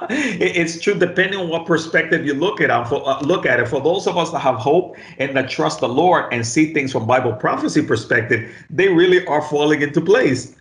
it's 0.10 0.80
true, 0.80 0.94
depending 0.94 1.40
on 1.40 1.48
what 1.48 1.66
perspective 1.66 2.24
you 2.24 2.34
look 2.34 2.60
at, 2.60 2.88
for, 2.88 3.06
uh, 3.06 3.20
look 3.20 3.46
at 3.46 3.60
it. 3.60 3.68
For 3.68 3.80
those 3.80 4.06
of 4.06 4.16
us 4.16 4.30
that 4.30 4.38
have 4.38 4.56
hope 4.56 4.96
and 5.18 5.36
that 5.36 5.50
trust 5.50 5.80
the 5.80 5.88
Lord 5.88 6.32
and 6.32 6.46
see 6.46 6.72
things 6.72 6.92
from 6.92 7.06
Bible 7.06 7.32
prophecy 7.32 7.82
perspective, 7.82 8.54
they 8.70 8.88
really 8.88 9.26
are 9.26 9.42
falling 9.42 9.82
into 9.82 10.00
place. 10.00 10.56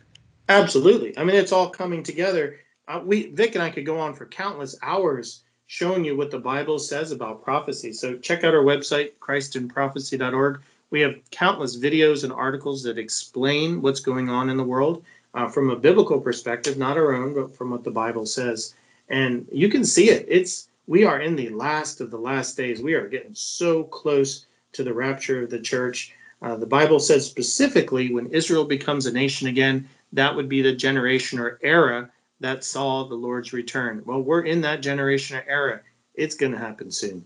Absolutely. 0.49 1.17
I 1.17 1.23
mean, 1.23 1.35
it's 1.35 1.51
all 1.51 1.69
coming 1.69 2.03
together. 2.03 2.57
Uh, 2.89 2.99
we 3.05 3.27
Vic 3.27 3.53
and 3.53 3.63
I 3.63 3.69
could 3.69 3.85
go 3.85 3.99
on 3.99 4.15
for 4.15 4.25
countless 4.25 4.75
hours 4.81 5.43
showing 5.67 6.03
you 6.03 6.17
what 6.17 6.31
the 6.31 6.39
Bible 6.39 6.79
says 6.79 7.11
about 7.11 7.43
prophecy. 7.43 7.93
So 7.93 8.17
check 8.17 8.43
out 8.43 8.55
our 8.55 8.63
website, 8.63 9.11
christinprophecy.org. 9.21 10.61
We 10.89 10.99
have 11.01 11.19
countless 11.29 11.77
videos 11.77 12.23
and 12.23 12.33
articles 12.33 12.81
that 12.83 12.97
explain 12.97 13.83
what's 13.83 13.99
going 13.99 14.29
on 14.29 14.49
in 14.49 14.57
the 14.57 14.63
world 14.63 15.03
uh, 15.35 15.47
from 15.47 15.69
a 15.69 15.75
biblical 15.75 16.19
perspective, 16.19 16.79
not 16.79 16.97
our 16.97 17.13
own, 17.13 17.35
but 17.35 17.55
from 17.55 17.69
what 17.69 17.83
the 17.83 17.91
Bible 17.91 18.25
says. 18.25 18.73
And 19.09 19.47
you 19.51 19.69
can 19.69 19.85
see 19.85 20.09
it. 20.09 20.25
It's 20.27 20.69
we 20.87 21.05
are 21.05 21.21
in 21.21 21.35
the 21.35 21.49
last 21.49 22.01
of 22.01 22.09
the 22.09 22.17
last 22.17 22.57
days. 22.57 22.81
We 22.81 22.95
are 22.95 23.07
getting 23.07 23.35
so 23.35 23.83
close 23.83 24.47
to 24.71 24.83
the 24.83 24.93
rapture 24.93 25.43
of 25.43 25.51
the 25.51 25.59
church. 25.59 26.15
Uh, 26.41 26.55
the 26.55 26.65
Bible 26.65 26.99
says 26.99 27.27
specifically 27.27 28.11
when 28.11 28.31
Israel 28.31 28.65
becomes 28.65 29.05
a 29.05 29.11
nation 29.11 29.47
again, 29.47 29.87
that 30.13 30.35
would 30.35 30.49
be 30.49 30.63
the 30.63 30.73
generation 30.73 31.37
or 31.37 31.59
era 31.61 32.09
that 32.39 32.63
saw 32.63 33.07
the 33.07 33.15
Lord's 33.15 33.53
return. 33.53 34.03
Well, 34.05 34.21
we're 34.21 34.43
in 34.43 34.61
that 34.61 34.81
generation 34.81 35.37
or 35.37 35.45
era. 35.47 35.81
It's 36.15 36.35
going 36.35 36.51
to 36.51 36.57
happen 36.57 36.91
soon. 36.91 37.25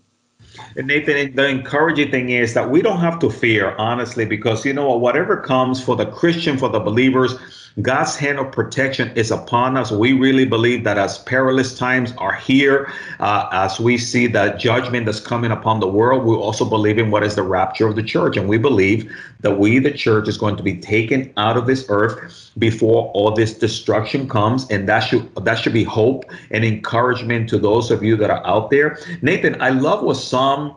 And 0.76 0.86
Nathan, 0.86 1.34
the 1.34 1.48
encouraging 1.48 2.10
thing 2.10 2.30
is 2.30 2.54
that 2.54 2.68
we 2.68 2.82
don't 2.82 3.00
have 3.00 3.18
to 3.20 3.30
fear, 3.30 3.74
honestly, 3.76 4.24
because 4.24 4.64
you 4.64 4.72
know 4.72 4.96
whatever 4.96 5.40
comes 5.40 5.82
for 5.82 5.96
the 5.96 6.06
Christian, 6.06 6.58
for 6.58 6.68
the 6.68 6.80
believers, 6.80 7.34
God's 7.82 8.14
hand 8.14 8.38
of 8.38 8.52
protection 8.52 9.10
is 9.16 9.32
upon 9.32 9.76
us. 9.76 9.90
We 9.90 10.12
really 10.12 10.44
believe 10.44 10.84
that 10.84 10.96
as 10.96 11.18
perilous 11.18 11.76
times 11.76 12.12
are 12.18 12.34
here, 12.34 12.92
uh, 13.18 13.48
as 13.50 13.80
we 13.80 13.98
see 13.98 14.28
the 14.28 14.50
judgment 14.50 15.06
that's 15.06 15.18
coming 15.18 15.50
upon 15.50 15.80
the 15.80 15.88
world, 15.88 16.24
we 16.24 16.36
also 16.36 16.64
believe 16.64 16.98
in 16.98 17.10
what 17.10 17.24
is 17.24 17.34
the 17.34 17.42
rapture 17.42 17.88
of 17.88 17.96
the 17.96 18.02
church. 18.02 18.36
And 18.36 18.48
we 18.48 18.58
believe 18.58 19.10
that 19.40 19.58
we, 19.58 19.80
the 19.80 19.90
church, 19.90 20.28
is 20.28 20.38
going 20.38 20.56
to 20.56 20.62
be 20.62 20.76
taken 20.76 21.32
out 21.36 21.56
of 21.56 21.66
this 21.66 21.84
earth 21.88 22.52
before 22.58 23.10
all 23.12 23.32
this 23.32 23.54
destruction 23.54 24.28
comes. 24.28 24.70
And 24.70 24.88
that 24.88 25.00
should 25.00 25.34
that 25.34 25.56
should 25.56 25.72
be 25.72 25.84
hope 25.84 26.24
and 26.52 26.64
encouragement 26.64 27.48
to 27.48 27.58
those 27.58 27.90
of 27.90 28.04
you 28.04 28.16
that 28.18 28.30
are 28.30 28.46
out 28.46 28.70
there. 28.70 28.98
Nathan, 29.20 29.60
I 29.60 29.70
love 29.70 30.04
what 30.04 30.14
Psalm 30.16 30.76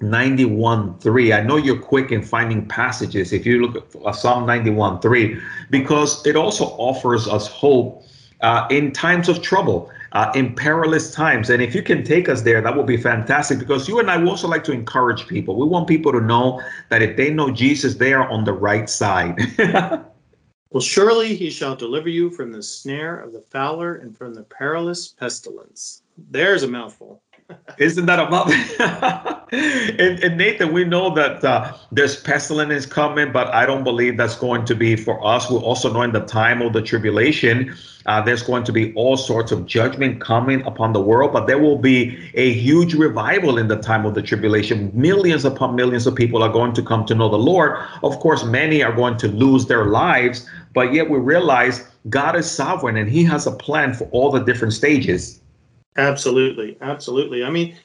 91 0.00 0.98
3. 0.98 1.32
I 1.32 1.42
know 1.42 1.56
you're 1.56 1.78
quick 1.78 2.12
in 2.12 2.22
finding 2.22 2.66
passages 2.66 3.32
if 3.32 3.46
you 3.46 3.66
look 3.66 3.96
at 4.06 4.14
Psalm 4.14 4.46
91 4.46 5.00
3, 5.00 5.38
because 5.70 6.24
it 6.26 6.36
also 6.36 6.66
offers 6.78 7.26
us 7.26 7.48
hope 7.48 8.04
uh, 8.42 8.66
in 8.70 8.92
times 8.92 9.28
of 9.28 9.42
trouble. 9.42 9.90
Uh, 10.12 10.32
in 10.34 10.54
perilous 10.54 11.12
times. 11.12 11.50
And 11.50 11.60
if 11.60 11.74
you 11.74 11.82
can 11.82 12.02
take 12.02 12.26
us 12.26 12.40
there, 12.40 12.62
that 12.62 12.74
would 12.74 12.86
be 12.86 12.96
fantastic 12.96 13.58
because 13.58 13.86
you 13.86 13.98
and 13.98 14.10
I 14.10 14.24
also 14.24 14.48
like 14.48 14.64
to 14.64 14.72
encourage 14.72 15.26
people. 15.26 15.56
We 15.56 15.66
want 15.66 15.88
people 15.88 16.10
to 16.12 16.22
know 16.22 16.62
that 16.88 17.02
if 17.02 17.18
they 17.18 17.30
know 17.34 17.50
Jesus, 17.50 17.96
they 17.96 18.14
are 18.14 18.26
on 18.30 18.44
the 18.44 18.52
right 18.54 18.88
side. 18.88 19.38
well, 20.70 20.80
surely 20.80 21.34
he 21.36 21.50
shall 21.50 21.76
deliver 21.76 22.08
you 22.08 22.30
from 22.30 22.50
the 22.50 22.62
snare 22.62 23.18
of 23.18 23.34
the 23.34 23.42
fowler 23.42 23.96
and 23.96 24.16
from 24.16 24.32
the 24.32 24.44
perilous 24.44 25.08
pestilence. 25.08 26.02
There's 26.16 26.62
a 26.62 26.68
mouthful. 26.68 27.20
Isn't 27.78 28.06
that 28.06 28.18
about 28.18 28.50
and, 29.52 30.18
and, 30.24 30.36
Nathan, 30.36 30.72
we 30.72 30.84
know 30.84 31.14
that 31.14 31.44
uh, 31.44 31.72
there's 31.92 32.20
pestilence 32.20 32.86
coming, 32.86 33.30
but 33.30 33.48
I 33.48 33.66
don't 33.66 33.84
believe 33.84 34.16
that's 34.16 34.36
going 34.36 34.64
to 34.64 34.74
be 34.74 34.96
for 34.96 35.24
us. 35.24 35.48
We 35.50 35.58
also 35.58 35.92
know 35.92 36.02
in 36.02 36.12
the 36.12 36.24
time 36.24 36.62
of 36.62 36.72
the 36.72 36.82
tribulation, 36.82 37.76
uh, 38.06 38.22
there's 38.22 38.42
going 38.42 38.64
to 38.64 38.72
be 38.72 38.92
all 38.94 39.16
sorts 39.16 39.52
of 39.52 39.66
judgment 39.66 40.20
coming 40.20 40.62
upon 40.62 40.92
the 40.92 41.00
world, 41.00 41.32
but 41.32 41.46
there 41.46 41.58
will 41.58 41.78
be 41.78 42.18
a 42.34 42.52
huge 42.54 42.94
revival 42.94 43.58
in 43.58 43.68
the 43.68 43.76
time 43.76 44.04
of 44.06 44.14
the 44.14 44.22
tribulation. 44.22 44.90
Millions 44.94 45.44
upon 45.44 45.76
millions 45.76 46.06
of 46.06 46.14
people 46.14 46.42
are 46.42 46.52
going 46.52 46.72
to 46.72 46.82
come 46.82 47.04
to 47.06 47.14
know 47.14 47.28
the 47.28 47.38
Lord. 47.38 47.78
Of 48.02 48.18
course, 48.18 48.44
many 48.44 48.82
are 48.82 48.92
going 48.92 49.16
to 49.18 49.28
lose 49.28 49.66
their 49.66 49.84
lives, 49.84 50.48
but 50.72 50.92
yet 50.92 51.08
we 51.10 51.18
realize 51.18 51.86
God 52.08 52.34
is 52.34 52.50
sovereign 52.50 52.96
and 52.96 53.08
He 53.08 53.22
has 53.24 53.46
a 53.46 53.52
plan 53.52 53.94
for 53.94 54.04
all 54.12 54.30
the 54.32 54.40
different 54.40 54.74
stages. 54.74 55.40
Absolutely, 55.96 56.76
absolutely. 56.80 57.44
I 57.44 57.50
mean, 57.50 57.76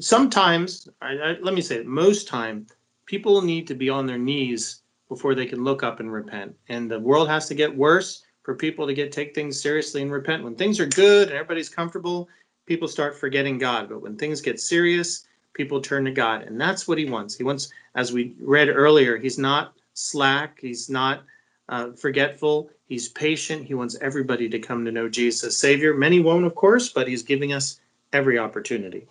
sometimes, 0.00 0.88
I, 1.00 1.12
I, 1.12 1.36
let 1.40 1.54
me 1.54 1.60
say, 1.62 1.76
it, 1.76 1.86
most 1.86 2.28
time, 2.28 2.66
people 3.06 3.42
need 3.42 3.66
to 3.68 3.74
be 3.74 3.88
on 3.88 4.06
their 4.06 4.18
knees 4.18 4.82
before 5.08 5.34
they 5.34 5.46
can 5.46 5.64
look 5.64 5.82
up 5.82 6.00
and 6.00 6.12
repent. 6.12 6.54
And 6.68 6.90
the 6.90 7.00
world 7.00 7.28
has 7.28 7.46
to 7.48 7.54
get 7.54 7.74
worse 7.74 8.24
for 8.42 8.54
people 8.54 8.86
to 8.86 8.94
get 8.94 9.12
take 9.12 9.34
things 9.34 9.60
seriously 9.60 10.02
and 10.02 10.12
repent. 10.12 10.44
When 10.44 10.54
things 10.54 10.80
are 10.80 10.86
good 10.86 11.28
and 11.28 11.36
everybody's 11.36 11.68
comfortable, 11.68 12.28
people 12.66 12.88
start 12.88 13.18
forgetting 13.18 13.58
God. 13.58 13.88
But 13.88 14.02
when 14.02 14.16
things 14.16 14.40
get 14.40 14.60
serious, 14.60 15.26
people 15.54 15.80
turn 15.80 16.04
to 16.04 16.10
God, 16.10 16.42
and 16.42 16.60
that's 16.60 16.86
what 16.86 16.98
He 16.98 17.06
wants. 17.08 17.36
He 17.36 17.44
wants, 17.44 17.70
as 17.94 18.12
we 18.12 18.34
read 18.40 18.68
earlier, 18.68 19.16
He's 19.16 19.38
not 19.38 19.74
slack. 19.94 20.58
He's 20.60 20.90
not 20.90 21.22
uh, 21.68 21.92
forgetful. 21.92 22.70
He's 22.86 23.08
patient. 23.08 23.66
He 23.66 23.74
wants 23.74 23.96
everybody 24.00 24.48
to 24.48 24.58
come 24.58 24.84
to 24.84 24.92
know 24.92 25.08
Jesus 25.08 25.58
Savior. 25.58 25.94
Many 25.94 26.20
won't, 26.20 26.44
of 26.44 26.54
course, 26.54 26.88
but 26.88 27.08
He's 27.08 27.22
giving 27.22 27.52
us 27.52 27.80
every 28.12 28.38
opportunity. 28.38 29.06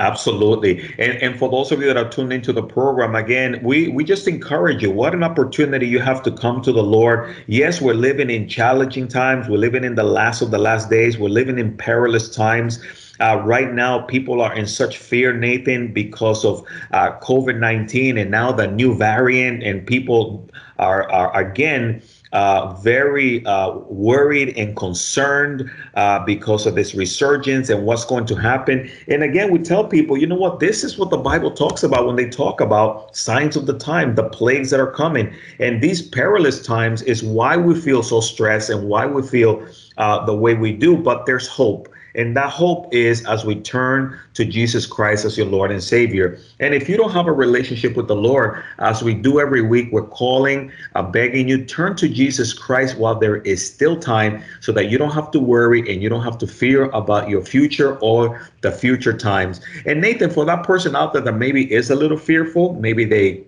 Absolutely. 0.00 0.80
And, 0.98 1.22
and 1.22 1.38
for 1.38 1.48
those 1.48 1.70
of 1.70 1.80
you 1.80 1.86
that 1.86 1.96
are 1.96 2.08
tuned 2.08 2.32
into 2.32 2.52
the 2.52 2.62
program, 2.62 3.14
again, 3.14 3.60
we, 3.62 3.88
we 3.88 4.02
just 4.02 4.26
encourage 4.26 4.82
you. 4.82 4.90
What 4.90 5.14
an 5.14 5.22
opportunity 5.22 5.86
you 5.86 6.00
have 6.00 6.22
to 6.24 6.32
come 6.32 6.62
to 6.62 6.72
the 6.72 6.82
Lord. 6.82 7.36
Yes, 7.46 7.80
we're 7.80 7.94
living 7.94 8.28
in 8.28 8.48
challenging 8.48 9.06
times. 9.06 9.48
We're 9.48 9.58
living 9.58 9.84
in 9.84 9.94
the 9.94 10.04
last 10.04 10.42
of 10.42 10.50
the 10.50 10.58
last 10.58 10.90
days. 10.90 11.16
We're 11.16 11.28
living 11.28 11.58
in 11.58 11.76
perilous 11.76 12.28
times. 12.28 12.80
Uh, 13.20 13.40
right 13.44 13.72
now, 13.72 14.00
people 14.00 14.40
are 14.40 14.54
in 14.54 14.66
such 14.66 14.98
fear, 14.98 15.32
Nathan, 15.32 15.92
because 15.92 16.44
of 16.44 16.64
uh, 16.92 17.18
COVID 17.20 17.58
19 17.58 18.16
and 18.16 18.30
now 18.30 18.52
the 18.52 18.68
new 18.68 18.94
variant, 18.94 19.62
and 19.64 19.84
people 19.84 20.48
are, 20.78 21.10
are 21.10 21.36
again, 21.36 22.02
uh, 22.32 22.74
very 22.74 23.44
uh, 23.46 23.78
worried 23.88 24.56
and 24.56 24.76
concerned 24.76 25.70
uh, 25.94 26.24
because 26.24 26.66
of 26.66 26.74
this 26.74 26.94
resurgence 26.94 27.70
and 27.70 27.84
what's 27.86 28.04
going 28.04 28.26
to 28.26 28.34
happen. 28.34 28.90
And 29.08 29.22
again, 29.22 29.50
we 29.50 29.58
tell 29.60 29.86
people, 29.86 30.18
you 30.18 30.26
know 30.26 30.36
what? 30.36 30.60
This 30.60 30.84
is 30.84 30.98
what 30.98 31.10
the 31.10 31.16
Bible 31.16 31.50
talks 31.50 31.82
about 31.82 32.06
when 32.06 32.16
they 32.16 32.28
talk 32.28 32.60
about 32.60 33.16
signs 33.16 33.56
of 33.56 33.66
the 33.66 33.78
time, 33.78 34.14
the 34.14 34.28
plagues 34.28 34.70
that 34.70 34.80
are 34.80 34.92
coming. 34.92 35.34
And 35.58 35.82
these 35.82 36.02
perilous 36.02 36.62
times 36.62 37.02
is 37.02 37.22
why 37.22 37.56
we 37.56 37.78
feel 37.80 38.02
so 38.02 38.20
stressed 38.20 38.70
and 38.70 38.88
why 38.88 39.06
we 39.06 39.22
feel 39.22 39.66
uh, 39.96 40.24
the 40.26 40.34
way 40.34 40.54
we 40.54 40.72
do. 40.72 40.96
But 40.96 41.26
there's 41.26 41.48
hope. 41.48 41.88
And 42.14 42.36
that 42.36 42.50
hope 42.50 42.92
is 42.92 43.24
as 43.26 43.44
we 43.44 43.56
turn 43.56 44.18
to 44.34 44.44
Jesus 44.44 44.86
Christ 44.86 45.24
as 45.24 45.36
your 45.36 45.46
Lord 45.46 45.70
and 45.70 45.82
Savior. 45.82 46.38
And 46.60 46.74
if 46.74 46.88
you 46.88 46.96
don't 46.96 47.12
have 47.12 47.26
a 47.26 47.32
relationship 47.32 47.96
with 47.96 48.08
the 48.08 48.16
Lord, 48.16 48.62
as 48.78 49.02
we 49.02 49.14
do 49.14 49.40
every 49.40 49.62
week, 49.62 49.88
we're 49.92 50.06
calling, 50.06 50.72
uh, 50.94 51.02
begging 51.02 51.48
you, 51.48 51.64
turn 51.64 51.96
to 51.96 52.08
Jesus 52.08 52.52
Christ 52.52 52.96
while 52.96 53.14
there 53.14 53.36
is 53.36 53.64
still 53.64 53.98
time 53.98 54.42
so 54.60 54.72
that 54.72 54.90
you 54.90 54.98
don't 54.98 55.12
have 55.12 55.30
to 55.32 55.40
worry 55.40 55.80
and 55.92 56.02
you 56.02 56.08
don't 56.08 56.24
have 56.24 56.38
to 56.38 56.46
fear 56.46 56.84
about 56.90 57.28
your 57.28 57.42
future 57.42 57.98
or 57.98 58.48
the 58.62 58.72
future 58.72 59.16
times. 59.16 59.60
And 59.86 60.00
Nathan, 60.00 60.30
for 60.30 60.44
that 60.44 60.64
person 60.64 60.96
out 60.96 61.12
there 61.12 61.22
that 61.22 61.36
maybe 61.36 61.72
is 61.72 61.90
a 61.90 61.96
little 61.96 62.18
fearful, 62.18 62.74
maybe 62.74 63.04
they 63.04 63.44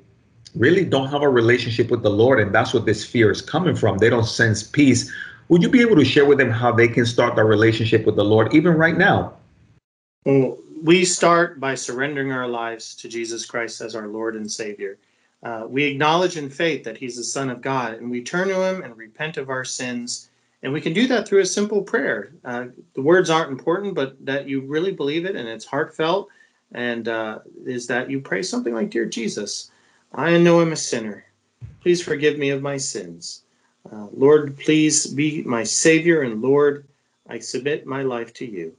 really 0.54 0.84
don't 0.84 1.08
have 1.08 1.22
a 1.22 1.28
relationship 1.28 1.90
with 1.90 2.02
the 2.02 2.10
Lord, 2.10 2.40
and 2.40 2.54
that's 2.54 2.74
what 2.74 2.86
this 2.86 3.04
fear 3.04 3.30
is 3.30 3.40
coming 3.40 3.76
from. 3.76 3.98
They 3.98 4.10
don't 4.10 4.26
sense 4.26 4.62
peace. 4.62 5.10
Would 5.50 5.64
you 5.64 5.68
be 5.68 5.80
able 5.80 5.96
to 5.96 6.04
share 6.04 6.26
with 6.26 6.38
them 6.38 6.48
how 6.48 6.70
they 6.70 6.86
can 6.86 7.04
start 7.04 7.34
their 7.34 7.44
relationship 7.44 8.06
with 8.06 8.14
the 8.14 8.24
Lord, 8.24 8.54
even 8.54 8.74
right 8.74 8.96
now? 8.96 9.34
Well, 10.24 10.58
we 10.80 11.04
start 11.04 11.58
by 11.58 11.74
surrendering 11.74 12.30
our 12.30 12.46
lives 12.46 12.94
to 12.94 13.08
Jesus 13.08 13.44
Christ 13.46 13.80
as 13.80 13.96
our 13.96 14.06
Lord 14.06 14.36
and 14.36 14.48
Savior. 14.48 14.96
Uh, 15.42 15.64
we 15.68 15.82
acknowledge 15.82 16.36
in 16.36 16.48
faith 16.48 16.84
that 16.84 16.96
He's 16.96 17.16
the 17.16 17.24
Son 17.24 17.50
of 17.50 17.62
God, 17.62 17.94
and 17.94 18.08
we 18.08 18.22
turn 18.22 18.46
to 18.46 18.62
Him 18.62 18.82
and 18.84 18.96
repent 18.96 19.38
of 19.38 19.50
our 19.50 19.64
sins. 19.64 20.30
And 20.62 20.72
we 20.72 20.80
can 20.80 20.92
do 20.92 21.08
that 21.08 21.26
through 21.26 21.40
a 21.40 21.46
simple 21.46 21.82
prayer. 21.82 22.32
Uh, 22.44 22.66
the 22.94 23.02
words 23.02 23.28
aren't 23.28 23.50
important, 23.50 23.96
but 23.96 24.24
that 24.24 24.48
you 24.48 24.60
really 24.60 24.92
believe 24.92 25.24
it 25.24 25.34
and 25.34 25.48
it's 25.48 25.64
heartfelt, 25.64 26.28
and 26.70 27.08
uh, 27.08 27.40
is 27.66 27.88
that 27.88 28.08
you 28.08 28.20
pray 28.20 28.44
something 28.44 28.72
like, 28.72 28.90
Dear 28.90 29.06
Jesus, 29.06 29.72
I 30.14 30.38
know 30.38 30.60
I'm 30.60 30.70
a 30.70 30.76
sinner. 30.76 31.24
Please 31.80 32.00
forgive 32.00 32.38
me 32.38 32.50
of 32.50 32.62
my 32.62 32.76
sins. 32.76 33.42
Uh, 33.90 34.06
Lord, 34.12 34.58
please 34.58 35.06
be 35.06 35.42
my 35.42 35.64
Savior, 35.64 36.22
and 36.22 36.42
Lord, 36.42 36.86
I 37.28 37.38
submit 37.38 37.86
my 37.86 38.02
life 38.02 38.32
to 38.34 38.46
you. 38.46 38.76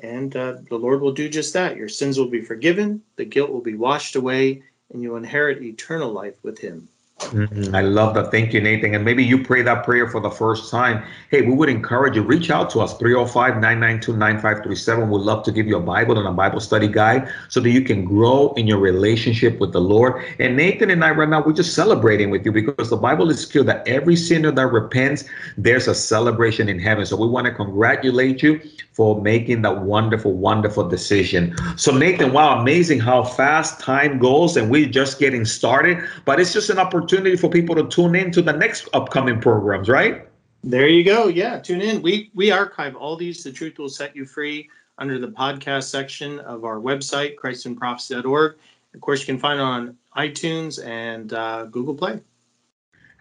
And 0.00 0.34
uh, 0.36 0.56
the 0.68 0.76
Lord 0.76 1.00
will 1.00 1.12
do 1.12 1.28
just 1.28 1.52
that. 1.54 1.76
Your 1.76 1.88
sins 1.88 2.18
will 2.18 2.28
be 2.28 2.42
forgiven, 2.42 3.02
the 3.16 3.24
guilt 3.24 3.50
will 3.50 3.62
be 3.62 3.76
washed 3.76 4.16
away, 4.16 4.62
and 4.92 5.02
you'll 5.02 5.16
inherit 5.16 5.62
eternal 5.62 6.12
life 6.12 6.34
with 6.42 6.58
Him. 6.58 6.88
Mm-hmm. 7.20 7.74
I 7.74 7.80
love 7.80 8.14
that. 8.14 8.32
Thank 8.32 8.52
you, 8.52 8.60
Nathan. 8.60 8.92
And 8.92 9.04
maybe 9.04 9.22
you 9.24 9.42
pray 9.42 9.62
that 9.62 9.84
prayer 9.84 10.08
for 10.08 10.20
the 10.20 10.30
first 10.30 10.68
time. 10.68 11.02
Hey, 11.30 11.42
we 11.42 11.54
would 11.54 11.68
encourage 11.68 12.16
you, 12.16 12.22
reach 12.22 12.50
out 12.50 12.70
to 12.70 12.80
us, 12.80 12.98
305 12.98 13.54
992 13.54 14.16
9537. 14.16 15.08
We'd 15.08 15.20
love 15.20 15.44
to 15.44 15.52
give 15.52 15.68
you 15.68 15.76
a 15.76 15.80
Bible 15.80 16.18
and 16.18 16.26
a 16.26 16.32
Bible 16.32 16.58
study 16.58 16.88
guide 16.88 17.32
so 17.48 17.60
that 17.60 17.70
you 17.70 17.82
can 17.82 18.04
grow 18.04 18.52
in 18.54 18.66
your 18.66 18.78
relationship 18.78 19.60
with 19.60 19.72
the 19.72 19.80
Lord. 19.80 20.24
And 20.40 20.56
Nathan 20.56 20.90
and 20.90 21.04
I, 21.04 21.10
right 21.12 21.28
now, 21.28 21.42
we're 21.44 21.52
just 21.52 21.74
celebrating 21.74 22.30
with 22.30 22.44
you 22.44 22.50
because 22.50 22.90
the 22.90 22.96
Bible 22.96 23.30
is 23.30 23.46
clear 23.46 23.62
that 23.62 23.86
every 23.86 24.16
sinner 24.16 24.50
that 24.50 24.66
repents, 24.66 25.24
there's 25.56 25.86
a 25.86 25.94
celebration 25.94 26.68
in 26.68 26.80
heaven. 26.80 27.06
So 27.06 27.16
we 27.16 27.28
want 27.28 27.46
to 27.46 27.54
congratulate 27.54 28.42
you 28.42 28.60
for 28.92 29.20
making 29.22 29.62
that 29.62 29.82
wonderful, 29.82 30.32
wonderful 30.32 30.88
decision. 30.88 31.56
So, 31.76 31.96
Nathan, 31.96 32.32
wow, 32.32 32.60
amazing 32.60 33.00
how 33.00 33.22
fast 33.24 33.80
time 33.80 34.18
goes, 34.18 34.56
and 34.56 34.70
we're 34.70 34.88
just 34.88 35.18
getting 35.18 35.44
started. 35.44 35.98
But 36.24 36.38
it's 36.38 36.52
just 36.52 36.70
an 36.70 36.78
opportunity 36.78 37.03
for 37.38 37.50
people 37.50 37.74
to 37.74 37.88
tune 37.88 38.14
in 38.14 38.30
to 38.32 38.42
the 38.42 38.52
next 38.52 38.88
upcoming 38.92 39.40
programs, 39.40 39.88
right? 39.88 40.28
There 40.62 40.88
you 40.88 41.04
go. 41.04 41.28
Yeah, 41.28 41.58
tune 41.58 41.82
in. 41.82 42.00
We 42.00 42.30
we 42.34 42.50
archive 42.50 42.96
all 42.96 43.16
these. 43.16 43.44
The 43.44 43.52
truth 43.52 43.78
will 43.78 43.88
set 43.88 44.16
you 44.16 44.24
free 44.24 44.68
under 44.98 45.18
the 45.18 45.28
podcast 45.28 45.84
section 45.84 46.40
of 46.40 46.64
our 46.64 46.80
website, 46.80 47.36
christandprophecy.org. 47.36 48.56
Of 48.94 49.00
course, 49.00 49.20
you 49.20 49.26
can 49.26 49.38
find 49.38 49.58
it 49.58 49.62
on 49.62 49.96
iTunes 50.16 50.84
and 50.84 51.32
uh, 51.32 51.64
Google 51.64 51.94
Play. 51.94 52.20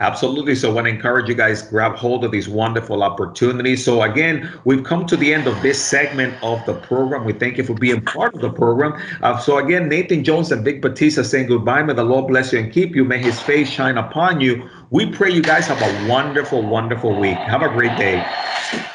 Absolutely. 0.03 0.53
So 0.53 0.69
I 0.69 0.73
want 0.73 0.87
to 0.87 0.89
encourage 0.89 1.29
you 1.29 1.33
guys 1.33 1.61
grab 1.61 1.95
hold 1.95 2.25
of 2.25 2.31
these 2.31 2.49
wonderful 2.49 3.03
opportunities. 3.03 3.85
So 3.85 4.01
again, 4.01 4.51
we've 4.65 4.83
come 4.83 5.05
to 5.05 5.15
the 5.15 5.33
end 5.33 5.47
of 5.47 5.61
this 5.61 5.81
segment 5.81 6.35
of 6.43 6.65
the 6.65 6.73
program. 6.73 7.23
We 7.23 7.31
thank 7.31 7.57
you 7.57 7.63
for 7.63 7.73
being 7.73 8.01
part 8.01 8.35
of 8.35 8.41
the 8.41 8.49
program. 8.49 9.01
Uh, 9.21 9.37
so 9.37 9.59
again, 9.59 9.87
Nathan 9.87 10.25
Jones 10.25 10.51
and 10.51 10.65
Vic 10.65 10.81
Batista 10.81 11.23
saying 11.23 11.47
goodbye. 11.47 11.83
May 11.83 11.93
the 11.93 12.03
Lord 12.03 12.27
bless 12.27 12.51
you 12.51 12.59
and 12.59 12.69
keep 12.69 12.97
you. 12.97 13.05
May 13.05 13.19
his 13.19 13.39
face 13.39 13.69
shine 13.69 13.97
upon 13.97 14.41
you. 14.41 14.69
We 14.89 15.09
pray 15.09 15.31
you 15.31 15.41
guys 15.41 15.67
have 15.67 15.81
a 15.81 16.09
wonderful, 16.09 16.61
wonderful 16.61 17.17
week. 17.17 17.37
Have 17.37 17.61
a 17.61 17.69
great 17.69 17.97
day. 17.97 18.92